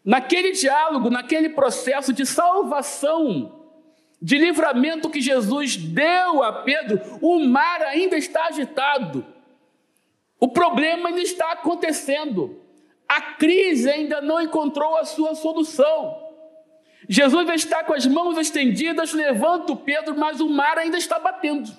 Naquele 0.05 0.53
diálogo, 0.53 1.11
naquele 1.11 1.49
processo 1.49 2.13
de 2.13 2.27
salvação, 2.27 3.65
de 4.21 4.39
livramento 4.39 5.11
que 5.11 5.21
Jesus 5.21 5.77
deu 5.77 6.43
a 6.43 6.53
Pedro, 6.53 7.01
o 7.21 7.41
mar 7.41 7.83
ainda 7.83 8.17
está 8.17 8.47
agitado. 8.47 9.36
O 10.39 10.49
problema 10.49 11.09
ainda 11.09 11.21
está 11.21 11.53
acontecendo. 11.53 12.61
A 13.09 13.21
crise 13.21 13.89
ainda 13.89 14.21
não 14.21 14.41
encontrou 14.41 14.97
a 14.97 15.05
sua 15.05 15.35
solução. 15.35 16.27
Jesus 17.09 17.49
está 17.51 17.85
com 17.85 17.95
as 17.95 18.07
mãos 18.07 18.37
estendidas, 18.37 19.13
levanta 19.13 19.73
o 19.73 19.77
Pedro, 19.77 20.17
mas 20.17 20.41
o 20.41 20.49
mar 20.49 20.77
ainda 20.77 20.99
está 20.99 21.19
batendo. 21.19 21.71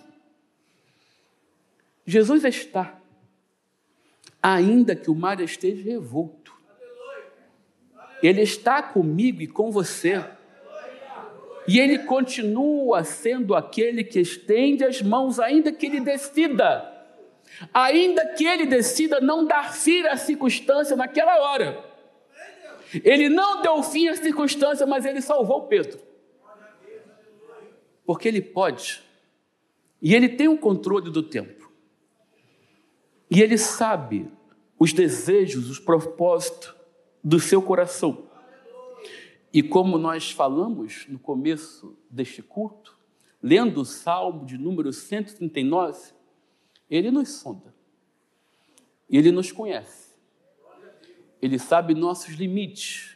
Jesus 2.05 2.45
está, 2.45 2.97
ainda 4.41 4.95
que 4.95 5.11
o 5.11 5.15
mar 5.15 5.41
esteja 5.41 5.83
revolto. 5.83 6.55
Ele 8.23 8.41
está 8.41 8.81
comigo 8.81 9.41
e 9.41 9.47
com 9.47 9.69
você. 9.69 10.23
E 11.67 11.77
ele 11.79 11.99
continua 11.99 13.03
sendo 13.03 13.53
aquele 13.53 14.05
que 14.05 14.21
estende 14.21 14.85
as 14.85 15.01
mãos, 15.01 15.37
ainda 15.37 15.71
que 15.73 15.85
ele 15.85 15.99
decida, 15.99 16.96
ainda 17.73 18.33
que 18.33 18.45
ele 18.45 18.65
decida 18.65 19.19
não 19.19 19.45
dar 19.45 19.73
fim 19.73 20.01
à 20.07 20.17
circunstância 20.17 20.95
naquela 20.95 21.39
hora. 21.39 21.83
Ele 23.03 23.29
não 23.29 23.61
deu 23.61 23.83
fim 23.83 24.07
à 24.07 24.15
circunstância, 24.15 24.85
mas 24.85 25.05
ele 25.05 25.21
salvou 25.21 25.67
Pedro. 25.67 25.99
Porque 28.05 28.27
ele 28.27 28.41
pode. 28.41 29.03
E 30.01 30.15
ele 30.15 30.29
tem 30.29 30.47
o 30.47 30.57
controle 30.57 31.11
do 31.11 31.23
tempo. 31.23 31.71
E 33.29 33.41
ele 33.41 33.57
sabe 33.57 34.31
os 34.79 34.93
desejos, 34.93 35.69
os 35.69 35.79
propósitos 35.79 36.73
do 37.23 37.39
seu 37.39 37.61
coração. 37.61 38.27
E 39.51 39.63
como 39.63 39.97
nós 39.97 40.31
falamos 40.31 41.05
no 41.09 41.19
começo 41.19 41.97
deste 42.09 42.41
culto, 42.41 42.97
lendo 43.41 43.81
o 43.81 43.85
Salmo 43.85 44.45
de 44.45 44.57
número 44.57 44.93
139, 44.93 46.13
ele 46.89 47.11
nos 47.11 47.29
sonda. 47.29 47.73
Ele 49.09 49.31
nos 49.31 49.51
conhece. 49.51 50.15
Ele 51.41 51.59
sabe 51.59 51.93
nossos 51.93 52.35
limites. 52.35 53.15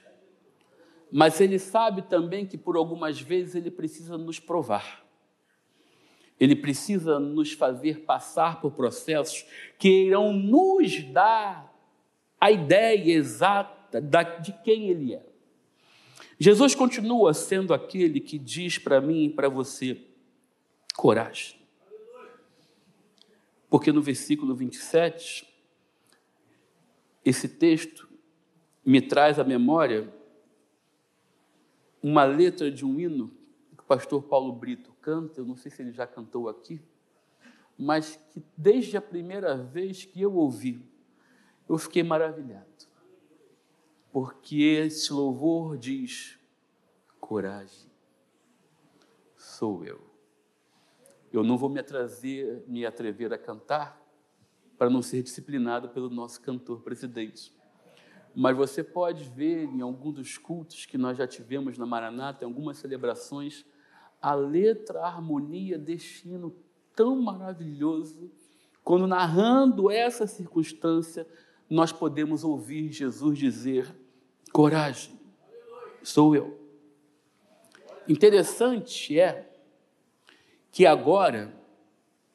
Mas 1.11 1.41
ele 1.41 1.59
sabe 1.59 2.03
também 2.03 2.45
que 2.45 2.57
por 2.57 2.77
algumas 2.77 3.19
vezes 3.19 3.55
ele 3.55 3.69
precisa 3.69 4.17
nos 4.17 4.39
provar. 4.39 5.05
Ele 6.39 6.55
precisa 6.55 7.19
nos 7.19 7.51
fazer 7.51 8.01
passar 8.01 8.61
por 8.61 8.71
processos 8.71 9.45
que 9.77 10.07
irão 10.07 10.33
nos 10.33 11.03
dar 11.11 11.71
a 12.39 12.49
ideia 12.49 13.13
exata 13.13 14.01
de 14.41 14.51
quem 14.63 14.89
ele 14.89 15.13
é. 15.13 15.23
Jesus 16.39 16.73
continua 16.73 17.35
sendo 17.35 17.71
aquele 17.71 18.19
que 18.19 18.39
diz 18.39 18.79
para 18.79 18.99
mim 18.99 19.25
e 19.25 19.29
para 19.29 19.47
você: 19.47 20.01
coragem. 20.95 21.60
Porque 23.71 23.91
no 23.91 24.03
versículo 24.03 24.55
27, 24.55 25.51
esse 27.25 27.49
texto 27.49 28.07
me 28.85 29.01
traz 29.01 29.39
à 29.39 29.43
memória 29.43 30.13
uma 32.03 32.23
letra 32.23 32.69
de 32.69 32.85
um 32.85 32.99
hino 32.99 33.29
que 33.75 33.81
o 33.81 33.87
pastor 33.87 34.21
Paulo 34.21 34.53
Brito 34.53 34.93
canta, 35.01 35.41
eu 35.41 35.45
não 35.45 35.57
sei 35.57 35.71
se 35.71 35.81
ele 35.81 35.91
já 35.91 36.05
cantou 36.05 36.47
aqui, 36.47 36.79
mas 37.75 38.15
que 38.31 38.43
desde 38.55 38.95
a 38.95 39.01
primeira 39.01 39.57
vez 39.57 40.05
que 40.05 40.21
eu 40.21 40.35
ouvi, 40.35 40.85
eu 41.67 41.79
fiquei 41.79 42.03
maravilhado 42.03 42.71
porque 44.11 44.55
esse 44.85 45.11
louvor 45.13 45.77
diz: 45.77 46.37
coragem, 47.19 47.89
sou 49.35 49.83
eu. 49.85 50.10
Eu 51.31 51.43
não 51.43 51.57
vou 51.57 51.69
me, 51.69 51.79
atraser, 51.79 52.63
me 52.67 52.85
atrever 52.85 53.33
a 53.33 53.37
cantar 53.37 54.01
para 54.77 54.89
não 54.89 55.01
ser 55.01 55.21
disciplinado 55.23 55.89
pelo 55.89 56.09
nosso 56.09 56.41
cantor 56.41 56.81
presidente. 56.81 57.53
Mas 58.35 58.55
você 58.55 58.83
pode 58.83 59.25
ver 59.25 59.65
em 59.65 59.81
algum 59.81 60.11
dos 60.11 60.37
cultos 60.37 60.85
que 60.85 60.97
nós 60.97 61.17
já 61.17 61.27
tivemos 61.27 61.77
na 61.77 61.85
Maranata, 61.85 62.43
em 62.43 62.47
algumas 62.47 62.77
celebrações, 62.77 63.65
a 64.21 64.33
letra, 64.33 65.01
a 65.01 65.07
harmonia 65.07 65.77
deste 65.77 66.29
hino 66.29 66.55
tão 66.95 67.21
maravilhoso, 67.21 68.31
quando 68.83 69.07
narrando 69.07 69.89
essa 69.91 70.27
circunstância, 70.27 71.27
nós 71.69 71.91
podemos 71.91 72.43
ouvir 72.43 72.91
Jesus 72.91 73.37
dizer: 73.37 73.93
coragem, 74.51 75.19
sou 76.03 76.35
eu. 76.35 76.59
Interessante 78.07 79.19
é 79.19 79.50
que 80.71 80.85
agora 80.85 81.53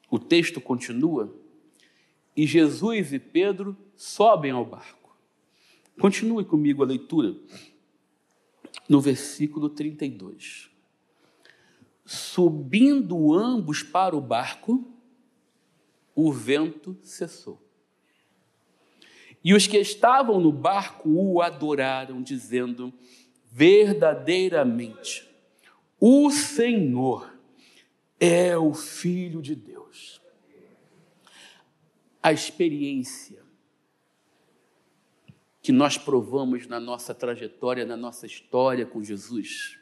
o 0.09 0.19
texto 0.19 0.61
continua 0.61 1.33
e 2.35 2.45
Jesus 2.45 3.11
e 3.11 3.19
Pedro 3.19 3.75
sobem 3.95 4.51
ao 4.51 4.63
barco. 4.63 5.17
Continue 5.99 6.45
comigo 6.45 6.83
a 6.83 6.85
leitura. 6.85 7.35
no 8.87 9.01
versículo 9.01 9.69
32. 9.69 10.69
Subindo 12.05 13.33
ambos 13.33 13.83
para 13.83 14.15
o 14.15 14.21
barco, 14.21 14.87
o 16.15 16.31
vento 16.31 16.97
cessou. 17.01 17.61
E 19.43 19.53
os 19.53 19.67
que 19.67 19.77
estavam 19.77 20.39
no 20.39 20.53
barco 20.53 21.09
o 21.09 21.41
adoraram, 21.41 22.21
dizendo: 22.21 22.93
Verdadeiramente, 23.51 25.27
o 25.99 26.31
Senhor 26.31 27.36
é 28.19 28.57
o 28.57 28.73
Filho 28.73 29.41
de 29.41 29.55
Deus. 29.55 30.21
A 32.21 32.33
experiência 32.33 33.45
que 35.61 35.71
nós 35.71 35.97
provamos 35.97 36.65
na 36.65 36.79
nossa 36.79 37.13
trajetória, 37.13 37.85
na 37.85 37.97
nossa 37.97 38.25
história 38.25 38.85
com 38.85 39.03
Jesus, 39.03 39.77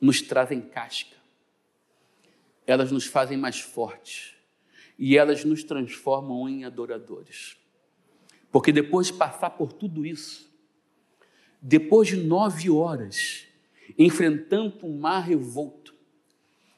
nos 0.00 0.20
trazem 0.20 0.60
casca. 0.60 1.16
Elas 2.66 2.90
nos 2.90 3.06
fazem 3.06 3.36
mais 3.36 3.60
fortes 3.60 4.34
e 4.98 5.16
elas 5.16 5.44
nos 5.44 5.62
transformam 5.62 6.48
em 6.48 6.64
adoradores. 6.64 7.56
Porque 8.50 8.72
depois 8.72 9.08
de 9.08 9.14
passar 9.14 9.50
por 9.50 9.72
tudo 9.72 10.04
isso, 10.04 10.50
depois 11.60 12.08
de 12.08 12.16
nove 12.16 12.70
horas 12.70 13.46
enfrentando 13.98 14.86
um 14.86 14.98
mar 14.98 15.20
revolto, 15.20 15.95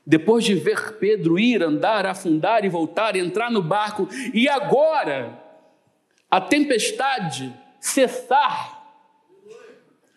depois 0.08 0.42
de 0.42 0.54
ver 0.54 0.94
Pedro 0.94 1.38
ir, 1.38 1.62
andar, 1.62 2.06
afundar 2.06 2.64
e 2.64 2.68
voltar, 2.70 3.14
entrar 3.14 3.50
no 3.50 3.60
barco, 3.60 4.08
e 4.32 4.48
agora 4.48 5.38
a 6.30 6.40
tempestade 6.40 7.52
cessar. 7.78 8.78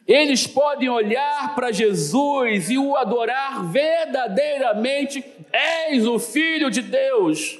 Eles 0.07 0.47
podem 0.47 0.87
olhar 0.87 1.53
para 1.55 1.73
Jesus 1.73 2.69
e 2.69 2.77
o 2.77 2.95
adorar 2.95 3.65
verdadeiramente: 3.65 5.25
és 5.51 6.07
o 6.07 6.17
Filho 6.17 6.71
de 6.71 6.81
Deus. 6.81 7.59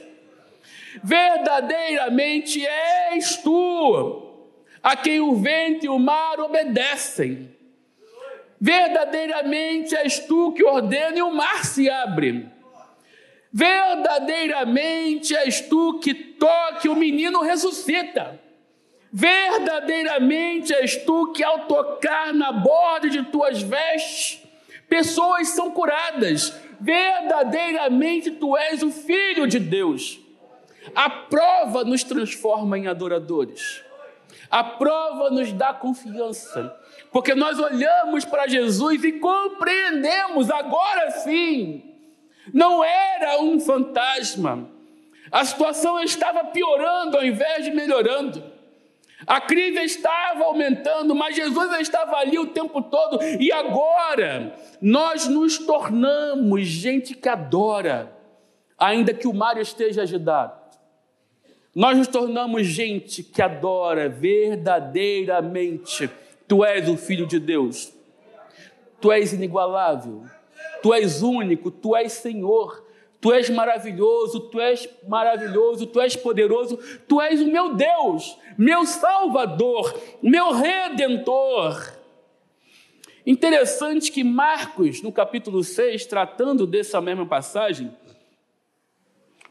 Verdadeiramente 1.03 2.65
és 2.65 3.35
tu, 3.43 4.37
a 4.81 4.95
quem 4.95 5.19
o 5.19 5.35
vento 5.35 5.85
e 5.85 5.89
o 5.89 5.99
mar 5.99 6.39
obedecem. 6.39 7.60
Verdadeiramente 8.63 9.95
és 9.95 10.19
tu 10.19 10.51
que 10.53 10.63
ordena 10.63 11.17
e 11.17 11.21
o 11.23 11.33
mar 11.33 11.65
se 11.65 11.89
abre. 11.89 12.47
Verdadeiramente 13.51 15.35
és 15.35 15.61
tu 15.61 15.99
que 15.99 16.13
toque 16.13 16.87
o 16.87 16.95
menino 16.95 17.41
ressuscita. 17.41 18.39
Verdadeiramente 19.11 20.73
és 20.75 20.95
tu 21.03 21.33
que, 21.33 21.43
ao 21.43 21.65
tocar 21.65 22.33
na 22.35 22.51
borda 22.51 23.09
de 23.09 23.23
tuas 23.23 23.63
vestes, 23.63 24.43
pessoas 24.87 25.49
são 25.49 25.71
curadas. 25.71 26.55
Verdadeiramente 26.79 28.29
tu 28.29 28.55
és 28.55 28.83
o 28.83 28.91
Filho 28.91 29.47
de 29.47 29.57
Deus. 29.57 30.19
A 30.93 31.09
prova 31.09 31.83
nos 31.83 32.03
transforma 32.03 32.77
em 32.77 32.87
adoradores. 32.87 33.83
A 34.51 34.63
prova 34.63 35.31
nos 35.31 35.51
dá 35.51 35.73
confiança. 35.73 36.79
Porque 37.11 37.35
nós 37.35 37.59
olhamos 37.59 38.23
para 38.23 38.47
Jesus 38.47 39.03
e 39.03 39.11
compreendemos, 39.13 40.49
agora 40.49 41.11
sim, 41.11 41.83
não 42.53 42.83
era 42.83 43.41
um 43.41 43.59
fantasma. 43.59 44.69
A 45.31 45.45
situação 45.45 46.01
estava 46.01 46.45
piorando 46.45 47.17
ao 47.17 47.25
invés 47.25 47.65
de 47.65 47.71
melhorando. 47.71 48.43
A 49.27 49.39
crise 49.39 49.83
estava 49.83 50.45
aumentando, 50.45 51.13
mas 51.13 51.35
Jesus 51.35 51.79
estava 51.79 52.17
ali 52.17 52.39
o 52.39 52.47
tempo 52.47 52.81
todo. 52.81 53.21
E 53.39 53.51
agora 53.51 54.55
nós 54.81 55.27
nos 55.27 55.59
tornamos 55.59 56.65
gente 56.65 57.13
que 57.13 57.29
adora, 57.29 58.11
ainda 58.77 59.13
que 59.13 59.27
o 59.27 59.33
mar 59.33 59.57
esteja 59.57 60.01
agitado. 60.01 60.59
Nós 61.73 61.97
nos 61.97 62.07
tornamos 62.07 62.65
gente 62.65 63.23
que 63.23 63.41
adora 63.41 64.09
verdadeiramente. 64.09 66.09
Tu 66.51 66.65
és 66.65 66.89
o 66.89 66.97
Filho 66.97 67.25
de 67.25 67.39
Deus. 67.39 67.93
Tu 68.99 69.09
és 69.09 69.31
inigualável. 69.31 70.25
Tu 70.83 70.93
és 70.93 71.21
único. 71.21 71.71
Tu 71.71 71.95
és 71.95 72.11
Senhor. 72.11 72.85
Tu 73.21 73.31
és 73.31 73.49
maravilhoso, 73.49 74.41
tu 74.49 74.59
és 74.59 74.89
maravilhoso, 75.07 75.87
tu 75.87 76.01
és 76.01 76.17
poderoso, 76.17 76.77
tu 77.07 77.21
és 77.21 77.39
o 77.39 77.45
meu 77.45 77.75
Deus, 77.75 78.35
meu 78.57 78.83
Salvador, 78.83 79.95
meu 80.23 80.51
Redentor. 80.51 81.97
Interessante 83.25 84.11
que 84.11 84.23
Marcos, 84.23 85.03
no 85.03 85.11
capítulo 85.11 85.63
6, 85.63 86.07
tratando 86.07 86.67
dessa 86.67 86.99
mesma 86.99 87.27
passagem, 87.27 87.95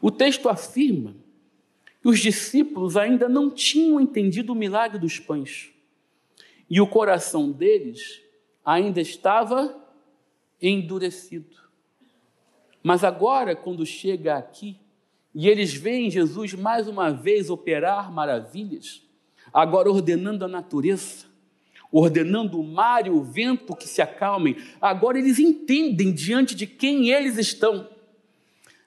o 0.01 0.11
texto 0.11 0.49
afirma 0.49 1.15
que 2.01 2.09
os 2.09 2.19
discípulos 2.19 2.95
ainda 2.97 3.29
não 3.29 3.49
tinham 3.49 4.01
entendido 4.01 4.51
o 4.51 4.55
milagre 4.55 4.99
dos 4.99 5.17
pães 5.17 5.70
e 6.71 6.79
o 6.79 6.87
coração 6.87 7.51
deles 7.51 8.21
ainda 8.63 9.01
estava 9.01 9.77
endurecido. 10.61 11.57
Mas 12.81 13.03
agora, 13.03 13.57
quando 13.57 13.85
chega 13.85 14.37
aqui 14.37 14.79
e 15.35 15.49
eles 15.49 15.73
veem 15.73 16.09
Jesus 16.09 16.53
mais 16.53 16.87
uma 16.87 17.11
vez 17.11 17.49
operar 17.49 18.09
maravilhas, 18.09 19.05
agora 19.53 19.91
ordenando 19.91 20.45
a 20.45 20.47
natureza, 20.47 21.25
ordenando 21.91 22.57
o 22.57 22.63
mar 22.63 23.05
e 23.05 23.09
o 23.09 23.21
vento 23.21 23.75
que 23.75 23.85
se 23.85 24.01
acalmem, 24.01 24.55
agora 24.79 25.19
eles 25.19 25.39
entendem 25.39 26.13
diante 26.13 26.55
de 26.55 26.65
quem 26.65 27.09
eles 27.09 27.37
estão. 27.37 27.89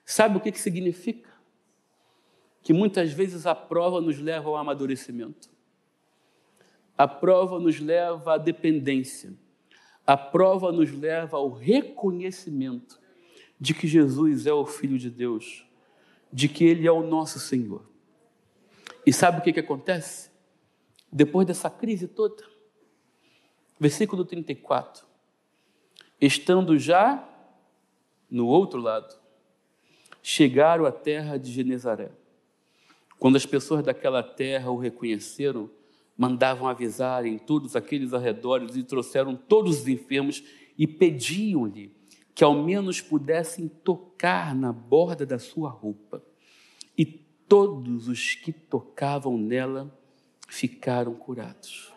Sabe 0.03 0.37
o 0.37 0.39
que, 0.39 0.51
que 0.51 0.59
significa? 0.59 1.29
Que 2.63 2.73
muitas 2.73 3.11
vezes 3.11 3.45
a 3.45 3.53
prova 3.53 4.01
nos 4.01 4.17
leva 4.17 4.49
ao 4.49 4.57
amadurecimento, 4.57 5.53
a 6.97 7.07
prova 7.07 7.59
nos 7.59 7.79
leva 7.79 8.35
à 8.35 8.37
dependência, 8.37 9.33
a 10.05 10.15
prova 10.15 10.71
nos 10.71 10.91
leva 10.91 11.37
ao 11.37 11.49
reconhecimento 11.49 12.99
de 13.59 13.73
que 13.73 13.87
Jesus 13.87 14.45
é 14.45 14.53
o 14.53 14.65
Filho 14.65 14.97
de 14.97 15.09
Deus, 15.09 15.65
de 16.31 16.47
que 16.47 16.63
Ele 16.63 16.87
é 16.87 16.91
o 16.91 17.05
nosso 17.05 17.39
Senhor. 17.39 17.83
E 19.05 19.13
sabe 19.13 19.39
o 19.39 19.41
que, 19.41 19.53
que 19.53 19.59
acontece? 19.59 20.31
Depois 21.11 21.47
dessa 21.47 21.69
crise 21.69 22.07
toda, 22.07 22.43
versículo 23.79 24.25
34, 24.25 25.05
estando 26.19 26.77
já 26.77 27.27
no 28.29 28.47
outro 28.47 28.79
lado, 28.79 29.15
chegaram 30.21 30.85
à 30.85 30.91
terra 30.91 31.37
de 31.37 31.51
Genezaré. 31.51 32.11
Quando 33.19 33.35
as 33.35 33.45
pessoas 33.45 33.83
daquela 33.83 34.21
terra 34.21 34.71
o 34.71 34.77
reconheceram, 34.77 35.69
mandavam 36.17 36.67
avisar 36.67 37.25
em 37.25 37.37
todos 37.37 37.75
aqueles 37.75 38.13
arredores 38.13 38.75
e 38.75 38.83
trouxeram 38.83 39.35
todos 39.35 39.81
os 39.81 39.87
enfermos 39.87 40.43
e 40.77 40.87
pediam-lhe 40.87 41.93
que 42.33 42.43
ao 42.43 42.53
menos 42.53 43.01
pudessem 43.01 43.67
tocar 43.67 44.53
na 44.53 44.71
borda 44.71 45.25
da 45.25 45.39
sua 45.39 45.69
roupa. 45.69 46.21
E 46.97 47.05
todos 47.05 48.07
os 48.07 48.35
que 48.35 48.51
tocavam 48.51 49.37
nela 49.37 49.97
ficaram 50.47 51.13
curados. 51.15 51.93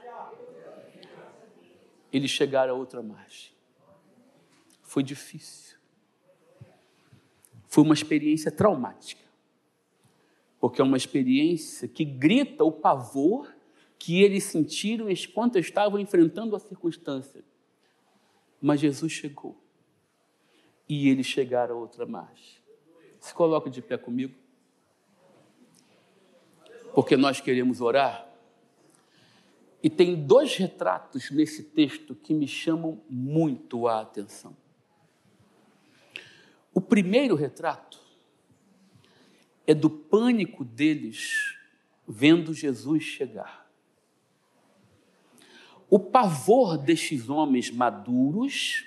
Eles 2.12 2.30
chegaram 2.30 2.74
a 2.74 2.78
outra 2.78 3.02
margem. 3.02 3.50
Foi 4.82 5.02
difícil. 5.02 5.76
Foi 7.66 7.84
uma 7.84 7.94
experiência 7.94 8.50
traumática. 8.50 9.22
Porque 10.60 10.80
é 10.80 10.84
uma 10.84 10.96
experiência 10.96 11.86
que 11.86 12.04
grita 12.04 12.64
o 12.64 12.72
pavor 12.72 13.52
que 14.08 14.22
eles 14.22 14.44
sentiram 14.44 15.10
enquanto 15.10 15.58
estavam 15.58 16.00
enfrentando 16.00 16.56
a 16.56 16.58
circunstância. 16.58 17.44
Mas 18.58 18.80
Jesus 18.80 19.12
chegou 19.12 19.62
e 20.88 21.10
eles 21.10 21.26
chegaram 21.26 21.76
a 21.76 21.78
outra 21.78 22.06
margem. 22.06 22.56
Se 23.20 23.34
coloca 23.34 23.68
de 23.68 23.82
pé 23.82 23.98
comigo. 23.98 24.34
Porque 26.94 27.18
nós 27.18 27.42
queremos 27.42 27.82
orar. 27.82 28.26
E 29.82 29.90
tem 29.90 30.24
dois 30.24 30.56
retratos 30.56 31.30
nesse 31.30 31.62
texto 31.64 32.14
que 32.14 32.32
me 32.32 32.48
chamam 32.48 33.02
muito 33.10 33.86
a 33.86 34.00
atenção. 34.00 34.56
O 36.72 36.80
primeiro 36.80 37.34
retrato 37.34 38.00
é 39.66 39.74
do 39.74 39.90
pânico 39.90 40.64
deles 40.64 41.58
vendo 42.08 42.54
Jesus 42.54 43.02
chegar. 43.02 43.67
O 45.90 45.98
pavor 45.98 46.76
destes 46.76 47.30
homens 47.30 47.70
maduros 47.70 48.84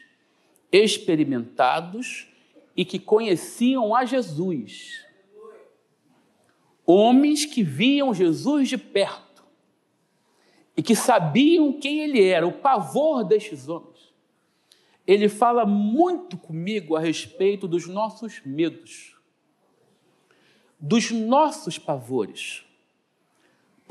experimentados 0.71 2.27
e 2.75 2.85
que 2.85 2.99
conheciam 2.99 3.95
a 3.95 4.05
Jesus. 4.05 5.05
Homens 6.85 7.45
que 7.45 7.63
viam 7.63 8.13
Jesus 8.13 8.69
de 8.69 8.77
perto 8.77 9.31
e 10.75 10.81
que 10.81 10.95
sabiam 10.95 11.79
quem 11.79 12.01
ele 12.01 12.23
era, 12.23 12.47
o 12.47 12.53
pavor 12.53 13.23
destes 13.23 13.67
homens. 13.67 14.13
ele 15.05 15.27
fala 15.27 15.65
muito 15.65 16.37
comigo 16.37 16.95
a 16.95 16.99
respeito 16.99 17.67
dos 17.67 17.87
nossos 17.87 18.41
medos, 18.45 19.17
dos 20.79 21.11
nossos 21.11 21.77
pavores. 21.77 22.63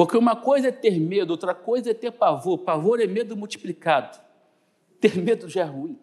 Porque 0.00 0.16
uma 0.16 0.34
coisa 0.34 0.68
é 0.68 0.72
ter 0.72 0.98
medo, 0.98 1.32
outra 1.32 1.54
coisa 1.54 1.90
é 1.90 1.94
ter 1.94 2.10
pavor. 2.10 2.60
Pavor 2.60 3.02
é 3.02 3.06
medo 3.06 3.36
multiplicado. 3.36 4.18
Ter 4.98 5.14
medo 5.14 5.46
já 5.46 5.60
é 5.60 5.64
ruim. 5.64 5.98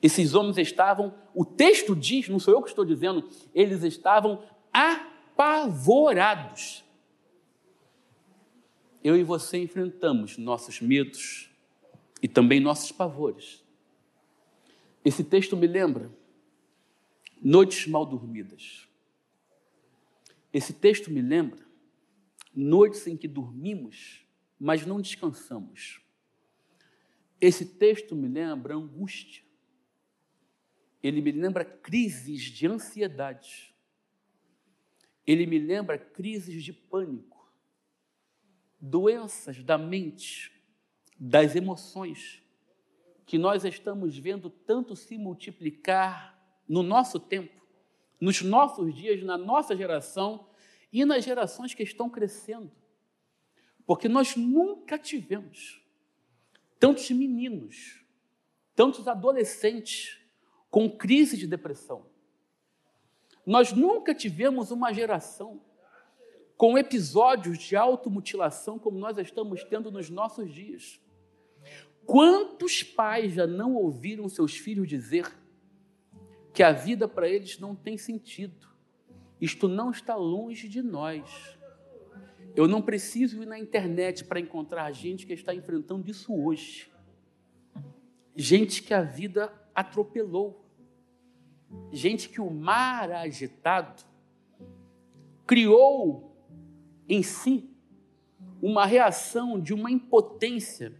Esses 0.00 0.32
homens 0.32 0.56
estavam, 0.58 1.12
o 1.34 1.44
texto 1.44 1.96
diz, 1.96 2.28
não 2.28 2.38
sou 2.38 2.54
eu 2.54 2.62
que 2.62 2.68
estou 2.68 2.84
dizendo, 2.84 3.28
eles 3.52 3.82
estavam 3.82 4.44
apavorados. 4.72 5.74
Eu 9.02 9.16
e 9.16 9.24
você 9.24 9.58
enfrentamos 9.58 10.38
nossos 10.38 10.80
medos 10.80 11.50
e 12.22 12.28
também 12.28 12.60
nossos 12.60 12.92
pavores. 12.92 13.60
Esse 15.04 15.24
texto 15.24 15.56
me 15.56 15.66
lembra 15.66 16.12
noites 17.42 17.88
mal 17.88 18.06
dormidas. 18.06 18.86
Esse 20.52 20.72
texto 20.72 21.10
me 21.10 21.20
lembra 21.20 21.71
noites 22.54 23.06
em 23.06 23.16
que 23.16 23.28
dormimos, 23.28 24.26
mas 24.58 24.86
não 24.86 25.00
descansamos. 25.00 26.00
Esse 27.40 27.66
texto 27.66 28.14
me 28.14 28.28
lembra 28.28 28.74
angústia. 28.74 29.42
Ele 31.02 31.20
me 31.20 31.32
lembra 31.32 31.64
crises 31.64 32.42
de 32.42 32.66
ansiedade. 32.66 33.74
Ele 35.26 35.46
me 35.46 35.58
lembra 35.58 35.98
crises 35.98 36.62
de 36.62 36.72
pânico, 36.72 37.52
doenças 38.80 39.62
da 39.62 39.78
mente, 39.78 40.52
das 41.18 41.54
emoções, 41.54 42.42
que 43.24 43.38
nós 43.38 43.64
estamos 43.64 44.18
vendo 44.18 44.50
tanto 44.50 44.94
se 44.96 45.16
multiplicar 45.16 46.38
no 46.68 46.82
nosso 46.82 47.18
tempo, 47.18 47.62
nos 48.20 48.42
nossos 48.42 48.94
dias, 48.94 49.22
na 49.22 49.38
nossa 49.38 49.76
geração 49.76 50.46
e 50.92 51.04
nas 51.04 51.24
gerações 51.24 51.72
que 51.72 51.82
estão 51.82 52.10
crescendo. 52.10 52.70
Porque 53.86 54.08
nós 54.08 54.36
nunca 54.36 54.98
tivemos 54.98 55.82
tantos 56.78 57.10
meninos, 57.10 58.04
tantos 58.74 59.08
adolescentes 59.08 60.18
com 60.70 60.90
crise 60.90 61.36
de 61.36 61.46
depressão. 61.46 62.06
Nós 63.44 63.72
nunca 63.72 64.14
tivemos 64.14 64.70
uma 64.70 64.92
geração 64.92 65.60
com 66.56 66.78
episódios 66.78 67.58
de 67.58 67.74
automutilação 67.74 68.78
como 68.78 68.98
nós 68.98 69.18
estamos 69.18 69.64
tendo 69.64 69.90
nos 69.90 70.08
nossos 70.08 70.52
dias. 70.52 71.00
Quantos 72.04 72.82
pais 72.82 73.34
já 73.34 73.46
não 73.46 73.74
ouviram 73.74 74.28
seus 74.28 74.56
filhos 74.56 74.88
dizer 74.88 75.32
que 76.52 76.62
a 76.62 76.72
vida 76.72 77.08
para 77.08 77.28
eles 77.28 77.58
não 77.58 77.74
tem 77.74 77.96
sentido? 77.96 78.71
Isto 79.42 79.66
não 79.66 79.90
está 79.90 80.14
longe 80.14 80.68
de 80.68 80.80
nós. 80.80 81.58
Eu 82.54 82.68
não 82.68 82.80
preciso 82.80 83.42
ir 83.42 83.46
na 83.46 83.58
internet 83.58 84.24
para 84.24 84.38
encontrar 84.38 84.92
gente 84.92 85.26
que 85.26 85.32
está 85.32 85.52
enfrentando 85.52 86.08
isso 86.08 86.32
hoje. 86.32 86.88
Gente 88.36 88.84
que 88.84 88.94
a 88.94 89.02
vida 89.02 89.52
atropelou. 89.74 90.64
Gente 91.90 92.28
que 92.28 92.40
o 92.40 92.48
mar 92.52 93.10
agitado 93.10 94.04
criou 95.44 96.36
em 97.08 97.24
si 97.24 97.68
uma 98.62 98.86
reação 98.86 99.60
de 99.60 99.74
uma 99.74 99.90
impotência, 99.90 100.94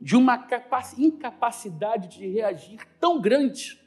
de 0.00 0.16
uma 0.16 0.48
incapacidade 0.96 2.08
de 2.08 2.26
reagir 2.26 2.88
tão 2.98 3.20
grande, 3.20 3.78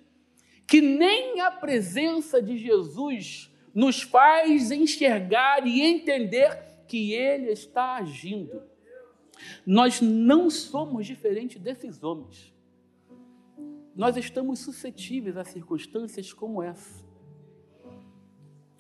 que 0.68 0.80
nem 0.80 1.42
a 1.42 1.50
presença 1.50 2.40
de 2.40 2.56
Jesus 2.56 3.52
nos 3.76 4.02
faz 4.02 4.72
enxergar 4.72 5.68
e 5.68 5.82
entender 5.82 6.58
que 6.88 7.12
Ele 7.12 7.52
está 7.52 7.98
agindo. 7.98 8.64
Nós 9.66 10.00
não 10.00 10.50
somos 10.50 11.06
diferentes 11.06 11.62
desses 11.62 12.02
homens. 12.02 12.56
Nós 13.94 14.16
estamos 14.16 14.60
suscetíveis 14.60 15.36
a 15.36 15.44
circunstâncias 15.44 16.32
como 16.32 16.64
essa. 16.64 17.04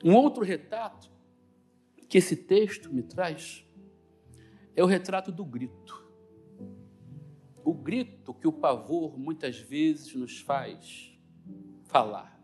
Um 0.01 0.15
outro 0.15 0.45
retrato 0.45 1.11
que 2.07 2.17
esse 2.17 2.35
texto 2.35 2.93
me 2.93 3.03
traz 3.03 3.65
é 4.75 4.83
o 4.83 4.87
retrato 4.87 5.31
do 5.31 5.43
grito. 5.43 6.05
O 7.65 7.73
grito 7.73 8.33
que 8.33 8.47
o 8.47 8.53
pavor 8.53 9.17
muitas 9.17 9.57
vezes 9.59 10.13
nos 10.13 10.39
faz 10.39 11.11
falar. 11.85 12.34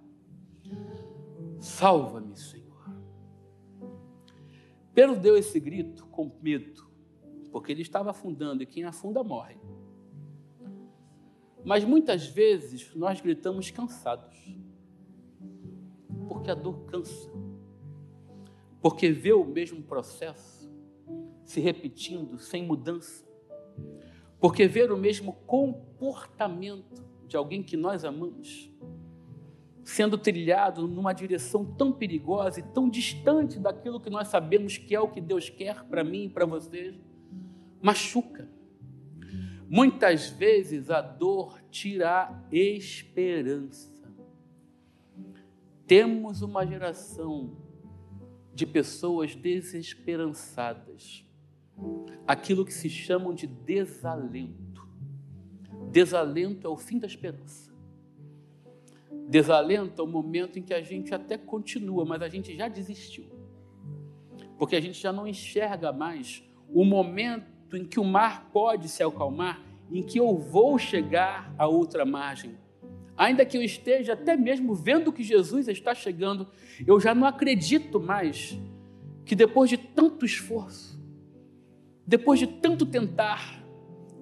Salva-me, 1.61 2.35
Senhor. 2.35 2.89
Pedro 4.95 5.15
deu 5.15 5.37
esse 5.37 5.59
grito 5.59 6.07
com 6.07 6.31
medo, 6.41 6.89
porque 7.51 7.71
ele 7.71 7.83
estava 7.83 8.09
afundando 8.09 8.63
e 8.63 8.65
quem 8.65 8.83
afunda 8.83 9.23
morre. 9.23 9.57
Mas 11.63 11.83
muitas 11.83 12.25
vezes 12.25 12.95
nós 12.95 13.21
gritamos 13.21 13.69
cansados, 13.69 14.57
porque 16.27 16.49
a 16.49 16.55
dor 16.55 16.83
cansa, 16.85 17.31
porque 18.81 19.11
vê 19.11 19.31
o 19.31 19.45
mesmo 19.45 19.83
processo 19.83 20.67
se 21.43 21.61
repetindo 21.61 22.39
sem 22.39 22.65
mudança, 22.65 23.23
porque 24.39 24.67
ver 24.67 24.91
o 24.91 24.97
mesmo 24.97 25.33
comportamento 25.45 27.05
de 27.27 27.37
alguém 27.37 27.61
que 27.61 27.77
nós 27.77 28.03
amamos 28.03 28.70
sendo 29.83 30.17
trilhado 30.17 30.87
numa 30.87 31.13
direção 31.13 31.65
tão 31.65 31.91
perigosa 31.91 32.59
e 32.59 32.63
tão 32.63 32.89
distante 32.89 33.59
daquilo 33.59 33.99
que 33.99 34.09
nós 34.09 34.27
sabemos 34.27 34.77
que 34.77 34.95
é 34.95 34.99
o 34.99 35.07
que 35.07 35.21
Deus 35.21 35.49
quer 35.49 35.83
para 35.85 36.03
mim 36.03 36.25
e 36.25 36.29
para 36.29 36.45
vocês, 36.45 36.95
machuca. 37.81 38.47
Muitas 39.67 40.29
vezes 40.29 40.89
a 40.89 41.01
dor 41.01 41.61
tira 41.71 42.27
a 42.27 42.39
esperança. 42.51 43.89
Temos 45.87 46.41
uma 46.41 46.65
geração 46.65 47.57
de 48.53 48.65
pessoas 48.65 49.33
desesperançadas, 49.35 51.25
aquilo 52.27 52.65
que 52.65 52.73
se 52.73 52.89
chamam 52.89 53.33
de 53.33 53.47
desalento. 53.47 54.87
Desalento 55.89 56.67
é 56.67 56.69
o 56.69 56.77
fim 56.77 56.99
da 56.99 57.07
esperança. 57.07 57.70
Desalento 59.27 60.01
é 60.01 60.05
o 60.05 60.07
momento 60.07 60.59
em 60.59 60.61
que 60.61 60.73
a 60.73 60.81
gente 60.81 61.13
até 61.13 61.37
continua, 61.37 62.05
mas 62.05 62.21
a 62.21 62.29
gente 62.29 62.55
já 62.55 62.67
desistiu. 62.67 63.25
Porque 64.57 64.75
a 64.75 64.81
gente 64.81 64.99
já 64.99 65.11
não 65.11 65.27
enxerga 65.27 65.91
mais 65.91 66.43
o 66.69 66.83
momento 66.85 67.75
em 67.75 67.85
que 67.85 67.99
o 67.99 68.03
mar 68.03 68.49
pode 68.51 68.89
se 68.89 69.01
acalmar, 69.03 69.61
em 69.91 70.03
que 70.03 70.19
eu 70.19 70.37
vou 70.37 70.77
chegar 70.77 71.53
à 71.57 71.67
outra 71.67 72.05
margem. 72.05 72.57
Ainda 73.17 73.45
que 73.45 73.57
eu 73.57 73.61
esteja 73.61 74.13
até 74.13 74.35
mesmo 74.35 74.73
vendo 74.73 75.11
que 75.11 75.23
Jesus 75.23 75.67
está 75.67 75.93
chegando, 75.93 76.47
eu 76.85 76.99
já 76.99 77.13
não 77.13 77.27
acredito 77.27 77.99
mais 77.99 78.57
que 79.25 79.35
depois 79.35 79.69
de 79.69 79.77
tanto 79.77 80.25
esforço, 80.25 80.99
depois 82.05 82.39
de 82.39 82.47
tanto 82.47 82.85
tentar, 82.85 83.63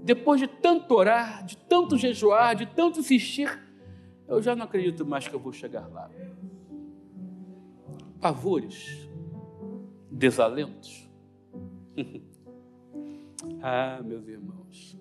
depois 0.03 0.39
de 0.39 0.47
tanto 0.47 0.93
orar, 0.93 1.45
de 1.45 1.57
tanto 1.57 1.97
jejuar, 1.97 2.55
de 2.55 2.65
tanto 2.65 2.99
insistir, 2.99 3.59
eu 4.29 4.41
já 4.41 4.55
não 4.55 4.65
acredito 4.65 5.05
mais 5.05 5.27
que 5.27 5.33
eu 5.33 5.39
vou 5.39 5.51
chegar 5.51 5.87
lá. 5.87 6.09
Pavores, 8.21 9.09
desalentos. 10.11 11.09
ah, 13.61 14.01
meus 14.03 14.27
irmãos, 14.27 14.97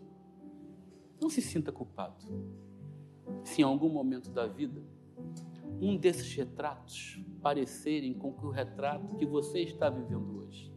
não 1.21 1.29
se 1.29 1.43
sinta 1.43 1.71
culpado. 1.71 2.25
Se 3.45 3.61
em 3.61 3.65
algum 3.65 3.89
momento 3.89 4.31
da 4.31 4.47
vida 4.47 4.83
um 5.81 5.97
desses 5.97 6.35
retratos 6.35 7.23
parecerem 7.41 8.15
com 8.15 8.31
o 8.31 8.51
retrato 8.51 9.15
que 9.17 9.27
você 9.27 9.61
está 9.61 9.89
vivendo 9.89 10.39
hoje. 10.39 10.73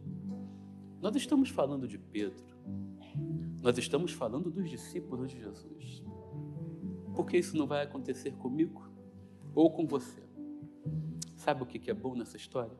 Nós 1.00 1.16
estamos 1.16 1.48
falando 1.48 1.88
de 1.88 1.98
Pedro, 1.98 2.44
nós 3.60 3.76
estamos 3.78 4.12
falando 4.12 4.50
dos 4.50 4.70
discípulos 4.70 5.32
de 5.32 5.40
Jesus. 5.40 6.04
Por 7.14 7.26
que 7.26 7.36
isso 7.36 7.56
não 7.56 7.66
vai 7.66 7.82
acontecer 7.82 8.32
comigo 8.32 8.88
ou 9.54 9.70
com 9.70 9.86
você? 9.86 10.22
Sabe 11.36 11.62
o 11.62 11.66
que 11.66 11.90
é 11.90 11.94
bom 11.94 12.14
nessa 12.14 12.36
história? 12.36 12.76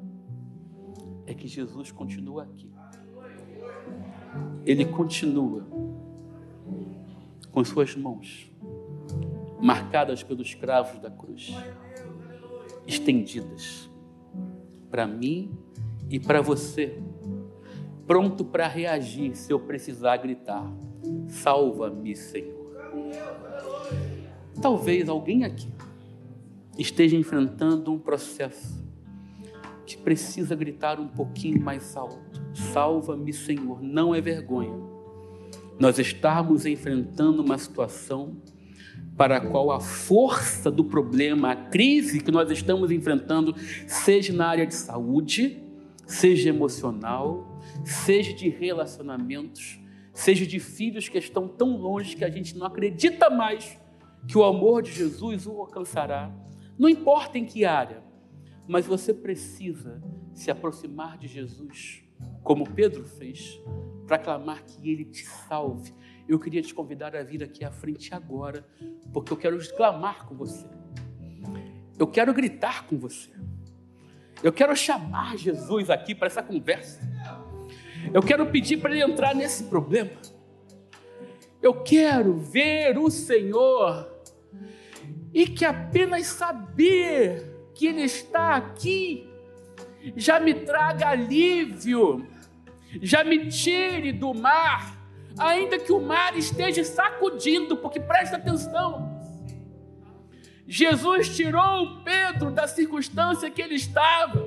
É 1.26 1.34
que 1.34 1.46
Jesus 1.46 1.90
continua 1.90 2.44
aqui. 2.44 2.70
Ele 4.64 4.84
continua 4.84 5.66
com 7.50 7.64
suas 7.64 7.94
mãos 7.96 8.50
marcadas 9.60 10.22
pelos 10.22 10.54
cravos 10.54 11.00
da 11.00 11.10
cruz, 11.10 11.54
estendidas 12.86 13.88
para 14.90 15.06
mim 15.06 15.56
e 16.10 16.18
para 16.18 16.40
você, 16.40 17.00
pronto 18.06 18.44
para 18.44 18.66
reagir 18.66 19.36
se 19.36 19.52
eu 19.52 19.60
precisar 19.60 20.16
gritar: 20.18 20.72
Salva-me, 21.28 22.14
Senhor. 22.16 22.61
Talvez 24.62 25.08
alguém 25.08 25.44
aqui 25.44 25.68
esteja 26.78 27.16
enfrentando 27.16 27.92
um 27.92 27.98
processo 27.98 28.80
que 29.84 29.96
precisa 29.96 30.54
gritar 30.54 31.00
um 31.00 31.08
pouquinho 31.08 31.60
mais 31.60 31.96
alto: 31.96 32.40
Salva-me, 32.54 33.32
Senhor. 33.32 33.82
Não 33.82 34.14
é 34.14 34.20
vergonha. 34.20 34.72
Nós 35.80 35.98
estamos 35.98 36.64
enfrentando 36.64 37.42
uma 37.42 37.58
situação 37.58 38.36
para 39.16 39.38
a 39.38 39.40
qual 39.40 39.72
a 39.72 39.80
força 39.80 40.70
do 40.70 40.84
problema, 40.84 41.50
a 41.50 41.56
crise 41.56 42.20
que 42.20 42.30
nós 42.30 42.48
estamos 42.48 42.92
enfrentando, 42.92 43.56
seja 43.88 44.32
na 44.32 44.46
área 44.46 44.66
de 44.66 44.76
saúde, 44.76 45.60
seja 46.06 46.50
emocional, 46.50 47.60
seja 47.84 48.32
de 48.32 48.48
relacionamentos, 48.48 49.80
seja 50.14 50.46
de 50.46 50.60
filhos 50.60 51.08
que 51.08 51.18
estão 51.18 51.48
tão 51.48 51.76
longe 51.76 52.14
que 52.14 52.24
a 52.24 52.30
gente 52.30 52.56
não 52.56 52.66
acredita 52.66 53.28
mais 53.28 53.81
que 54.26 54.38
o 54.38 54.44
amor 54.44 54.82
de 54.82 54.92
Jesus 54.92 55.46
o 55.46 55.60
alcançará. 55.60 56.32
Não 56.78 56.88
importa 56.88 57.38
em 57.38 57.44
que 57.44 57.64
área, 57.64 58.02
mas 58.66 58.86
você 58.86 59.12
precisa 59.12 60.02
se 60.34 60.50
aproximar 60.50 61.18
de 61.18 61.28
Jesus, 61.28 62.02
como 62.42 62.68
Pedro 62.68 63.04
fez, 63.04 63.60
para 64.06 64.18
clamar 64.18 64.64
que 64.64 64.90
ele 64.90 65.04
te 65.04 65.24
salve. 65.24 65.92
Eu 66.28 66.38
queria 66.38 66.62
te 66.62 66.72
convidar 66.72 67.14
a 67.16 67.22
vir 67.22 67.42
aqui 67.42 67.64
à 67.64 67.70
frente 67.70 68.14
agora, 68.14 68.66
porque 69.12 69.32
eu 69.32 69.36
quero 69.36 69.58
clamar 69.76 70.26
com 70.26 70.34
você. 70.34 70.66
Eu 71.98 72.06
quero 72.06 72.32
gritar 72.32 72.86
com 72.86 72.98
você. 72.98 73.30
Eu 74.42 74.52
quero 74.52 74.74
chamar 74.74 75.36
Jesus 75.36 75.90
aqui 75.90 76.14
para 76.14 76.26
essa 76.26 76.42
conversa. 76.42 77.00
Eu 78.12 78.22
quero 78.22 78.46
pedir 78.46 78.78
para 78.78 78.90
ele 78.90 79.02
entrar 79.02 79.34
nesse 79.34 79.64
problema. 79.64 80.10
Eu 81.60 81.82
quero 81.82 82.38
ver 82.38 82.98
o 82.98 83.08
Senhor 83.08 84.11
e 85.32 85.46
que 85.46 85.64
apenas 85.64 86.26
saber 86.26 87.70
que 87.74 87.86
Ele 87.86 88.02
está 88.02 88.56
aqui 88.56 89.32
já 90.16 90.40
me 90.40 90.54
traga 90.54 91.08
alívio, 91.08 92.26
já 93.00 93.22
me 93.22 93.48
tire 93.48 94.12
do 94.12 94.34
mar, 94.34 94.96
ainda 95.38 95.78
que 95.78 95.92
o 95.92 96.00
mar 96.00 96.36
esteja 96.36 96.84
sacudindo, 96.84 97.76
porque 97.76 98.00
presta 98.00 98.36
atenção. 98.36 99.10
Jesus 100.66 101.34
tirou 101.34 102.02
Pedro 102.02 102.50
da 102.50 102.66
circunstância 102.66 103.50
que 103.50 103.60
ele 103.60 103.74
estava, 103.74 104.42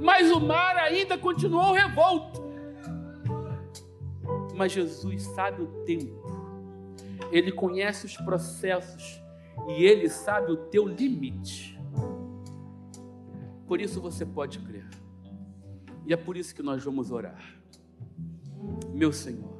mas 0.00 0.30
o 0.30 0.40
mar 0.40 0.76
ainda 0.76 1.18
continuou 1.18 1.72
revolto. 1.72 2.44
Mas 4.54 4.72
Jesus 4.72 5.22
sabe 5.22 5.62
o 5.62 5.66
tempo, 5.84 6.24
ele 7.30 7.52
conhece 7.52 8.06
os 8.06 8.16
processos 8.16 9.25
e 9.68 9.84
Ele 9.84 10.08
sabe 10.08 10.52
o 10.52 10.56
teu 10.56 10.86
limite. 10.86 11.78
Por 13.66 13.80
isso 13.80 14.00
você 14.00 14.24
pode 14.24 14.60
crer. 14.60 14.88
E 16.04 16.12
é 16.12 16.16
por 16.16 16.36
isso 16.36 16.54
que 16.54 16.62
nós 16.62 16.84
vamos 16.84 17.10
orar. 17.10 17.42
Meu 18.92 19.12
Senhor, 19.12 19.56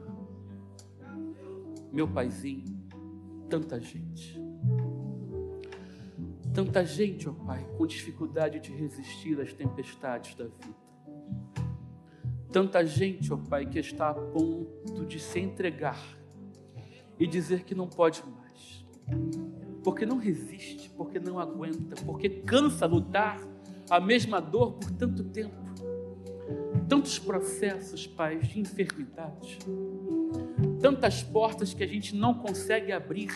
meu 1.92 2.06
Paizinho, 2.06 2.64
tanta 3.48 3.80
gente. 3.80 4.40
Tanta 6.54 6.84
gente, 6.84 7.28
ó 7.28 7.32
oh 7.32 7.34
Pai, 7.34 7.66
com 7.76 7.86
dificuldade 7.86 8.60
de 8.60 8.72
resistir 8.72 9.38
às 9.40 9.52
tempestades 9.52 10.34
da 10.36 10.44
vida. 10.44 10.76
Tanta 12.50 12.84
gente, 12.86 13.30
ó 13.32 13.36
oh 13.36 13.38
Pai, 13.38 13.66
que 13.66 13.78
está 13.78 14.10
a 14.10 14.14
ponto 14.14 15.04
de 15.04 15.18
se 15.20 15.38
entregar 15.40 16.00
e 17.18 17.26
dizer 17.26 17.64
que 17.64 17.74
não 17.74 17.88
pode 17.88 18.22
mais 18.24 18.86
porque 19.86 20.04
não 20.04 20.16
resiste, 20.16 20.90
porque 20.96 21.20
não 21.20 21.38
aguenta, 21.38 21.94
porque 22.04 22.28
cansa 22.28 22.86
lutar 22.86 23.40
a 23.88 24.00
mesma 24.00 24.40
dor 24.40 24.72
por 24.72 24.90
tanto 24.90 25.22
tempo. 25.22 25.54
Tantos 26.88 27.20
processos, 27.20 28.04
Pai, 28.04 28.40
de 28.40 28.58
enfermidade, 28.58 29.60
tantas 30.80 31.22
portas 31.22 31.72
que 31.72 31.84
a 31.84 31.86
gente 31.86 32.16
não 32.16 32.34
consegue 32.34 32.90
abrir, 32.90 33.30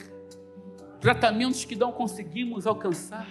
tratamentos 1.01 1.65
que 1.65 1.77
não 1.77 1.93
conseguimos 1.93 2.67
alcançar, 2.67 3.29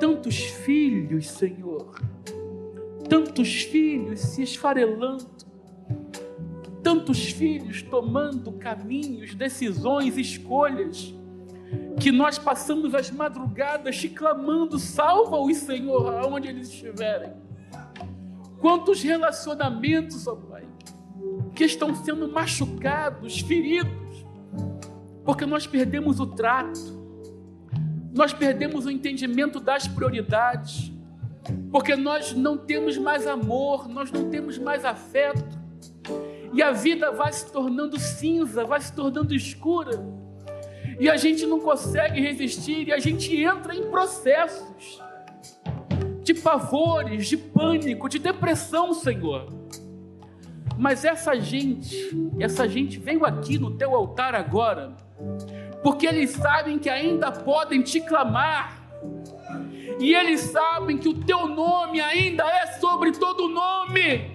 tantos 0.00 0.38
filhos, 0.38 1.28
Senhor, 1.28 2.00
tantos 3.10 3.64
filhos 3.64 4.20
se 4.20 4.42
esfarelando, 4.42 5.26
tantos 6.82 7.30
filhos 7.30 7.82
tomando 7.82 8.52
caminhos, 8.52 9.34
decisões, 9.34 10.16
escolhas 10.16 11.19
que 12.00 12.10
nós 12.10 12.38
passamos 12.38 12.94
as 12.94 13.10
madrugadas 13.10 13.98
te 13.98 14.08
clamando, 14.08 14.78
salva-os, 14.78 15.58
Senhor, 15.58 16.14
aonde 16.14 16.48
eles 16.48 16.68
estiverem. 16.68 17.32
Quantos 18.58 19.02
relacionamentos, 19.02 20.26
ó 20.26 20.34
Pai, 20.34 20.66
que 21.54 21.64
estão 21.64 21.94
sendo 21.94 22.26
machucados, 22.26 23.40
feridos, 23.40 24.24
porque 25.24 25.44
nós 25.44 25.66
perdemos 25.66 26.18
o 26.20 26.26
trato, 26.26 26.98
nós 28.14 28.32
perdemos 28.32 28.86
o 28.86 28.90
entendimento 28.90 29.60
das 29.60 29.86
prioridades, 29.86 30.90
porque 31.70 31.94
nós 31.96 32.32
não 32.32 32.56
temos 32.56 32.96
mais 32.96 33.26
amor, 33.26 33.88
nós 33.88 34.10
não 34.10 34.30
temos 34.30 34.56
mais 34.56 34.86
afeto, 34.86 35.58
e 36.54 36.62
a 36.62 36.72
vida 36.72 37.12
vai 37.12 37.32
se 37.32 37.52
tornando 37.52 38.00
cinza, 38.00 38.64
vai 38.64 38.80
se 38.80 38.92
tornando 38.92 39.34
escura 39.34 40.02
e 41.00 41.08
a 41.08 41.16
gente 41.16 41.46
não 41.46 41.58
consegue 41.58 42.20
resistir 42.20 42.88
e 42.88 42.92
a 42.92 42.98
gente 42.98 43.34
entra 43.34 43.74
em 43.74 43.90
processos 43.90 45.02
de 46.22 46.34
pavores, 46.34 47.26
de 47.26 47.38
pânico, 47.38 48.06
de 48.06 48.18
depressão, 48.18 48.92
Senhor. 48.92 49.48
Mas 50.76 51.02
essa 51.02 51.40
gente, 51.40 51.96
essa 52.38 52.68
gente 52.68 52.98
veio 52.98 53.24
aqui 53.24 53.58
no 53.58 53.70
teu 53.78 53.94
altar 53.94 54.34
agora, 54.34 54.94
porque 55.82 56.06
eles 56.06 56.32
sabem 56.32 56.78
que 56.78 56.90
ainda 56.90 57.32
podem 57.32 57.80
te 57.80 58.02
clamar, 58.02 58.78
e 59.98 60.14
eles 60.14 60.42
sabem 60.42 60.98
que 60.98 61.08
o 61.08 61.14
teu 61.14 61.48
nome 61.48 61.98
ainda 61.98 62.44
é 62.44 62.78
sobre 62.78 63.12
todo 63.12 63.48
nome, 63.48 64.30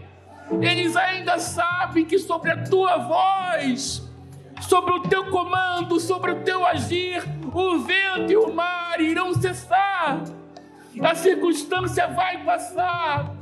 eles 0.63 0.95
ainda 0.95 1.37
sabem 1.37 2.05
que 2.05 2.17
sobre 2.17 2.49
a 2.49 2.63
tua 2.63 2.97
voz 2.97 4.04
sobre 4.61 4.93
o 4.93 5.01
teu 5.01 5.25
comando, 5.25 5.99
sobre 5.99 6.31
o 6.31 6.43
teu 6.43 6.65
agir, 6.65 7.23
o 7.53 7.79
vento 7.79 8.31
e 8.31 8.37
o 8.37 8.53
mar 8.53 8.99
irão 8.99 9.33
cessar, 9.33 10.23
a 11.01 11.15
circunstância 11.15 12.07
vai 12.07 12.43
passar, 12.43 13.35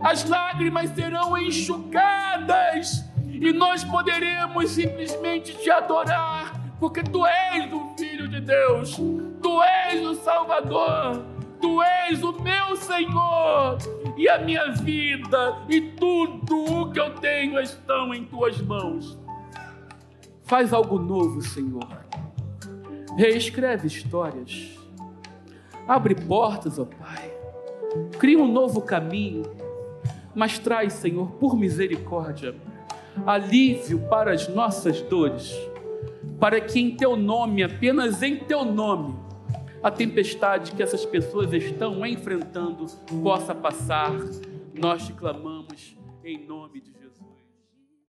as 0.00 0.24
lágrimas 0.28 0.90
serão 0.90 1.36
enxugadas. 1.36 3.04
E 3.26 3.52
nós 3.52 3.82
poderemos 3.82 4.70
simplesmente 4.70 5.56
te 5.56 5.70
adorar, 5.70 6.52
porque 6.78 7.02
tu 7.02 7.24
és 7.24 7.72
o 7.72 7.94
Filho 7.98 8.28
de 8.28 8.40
Deus, 8.40 8.96
tu 9.42 9.62
és 9.62 10.04
o 10.06 10.14
Salvador, 10.14 11.24
tu 11.60 11.82
és 11.82 12.22
o 12.22 12.32
meu 12.32 12.76
Senhor. 12.76 13.78
E 14.16 14.28
a 14.28 14.38
minha 14.38 14.72
vida 14.72 15.56
e 15.68 15.80
tudo 15.80 16.82
o 16.82 16.90
que 16.92 17.00
eu 17.00 17.14
tenho 17.14 17.58
estão 17.58 18.12
em 18.12 18.24
tuas 18.24 18.60
mãos. 18.60 19.18
Faz 20.50 20.72
algo 20.72 20.98
novo, 20.98 21.40
Senhor. 21.40 21.86
Reescreve 23.16 23.86
histórias. 23.86 24.76
Abre 25.86 26.12
portas, 26.12 26.76
ó 26.76 26.86
Pai. 26.86 27.32
Cria 28.18 28.36
um 28.36 28.50
novo 28.50 28.82
caminho. 28.82 29.44
Mas 30.34 30.58
traz, 30.58 30.94
Senhor, 30.94 31.30
por 31.34 31.56
misericórdia, 31.56 32.56
alívio 33.24 34.00
para 34.08 34.32
as 34.32 34.48
nossas 34.48 35.00
dores, 35.02 35.54
para 36.40 36.60
que 36.60 36.80
em 36.80 36.96
Teu 36.96 37.14
nome, 37.14 37.62
apenas 37.62 38.20
em 38.20 38.36
Teu 38.36 38.64
nome, 38.64 39.14
a 39.80 39.88
tempestade 39.88 40.72
que 40.72 40.82
essas 40.82 41.06
pessoas 41.06 41.52
estão 41.52 42.04
enfrentando 42.04 42.86
possa 43.22 43.54
passar. 43.54 44.10
Nós 44.74 45.06
te 45.06 45.12
clamamos 45.12 45.96
em 46.24 46.44
nome 46.44 46.80
de 46.80 46.86
Jesus. 46.86 46.99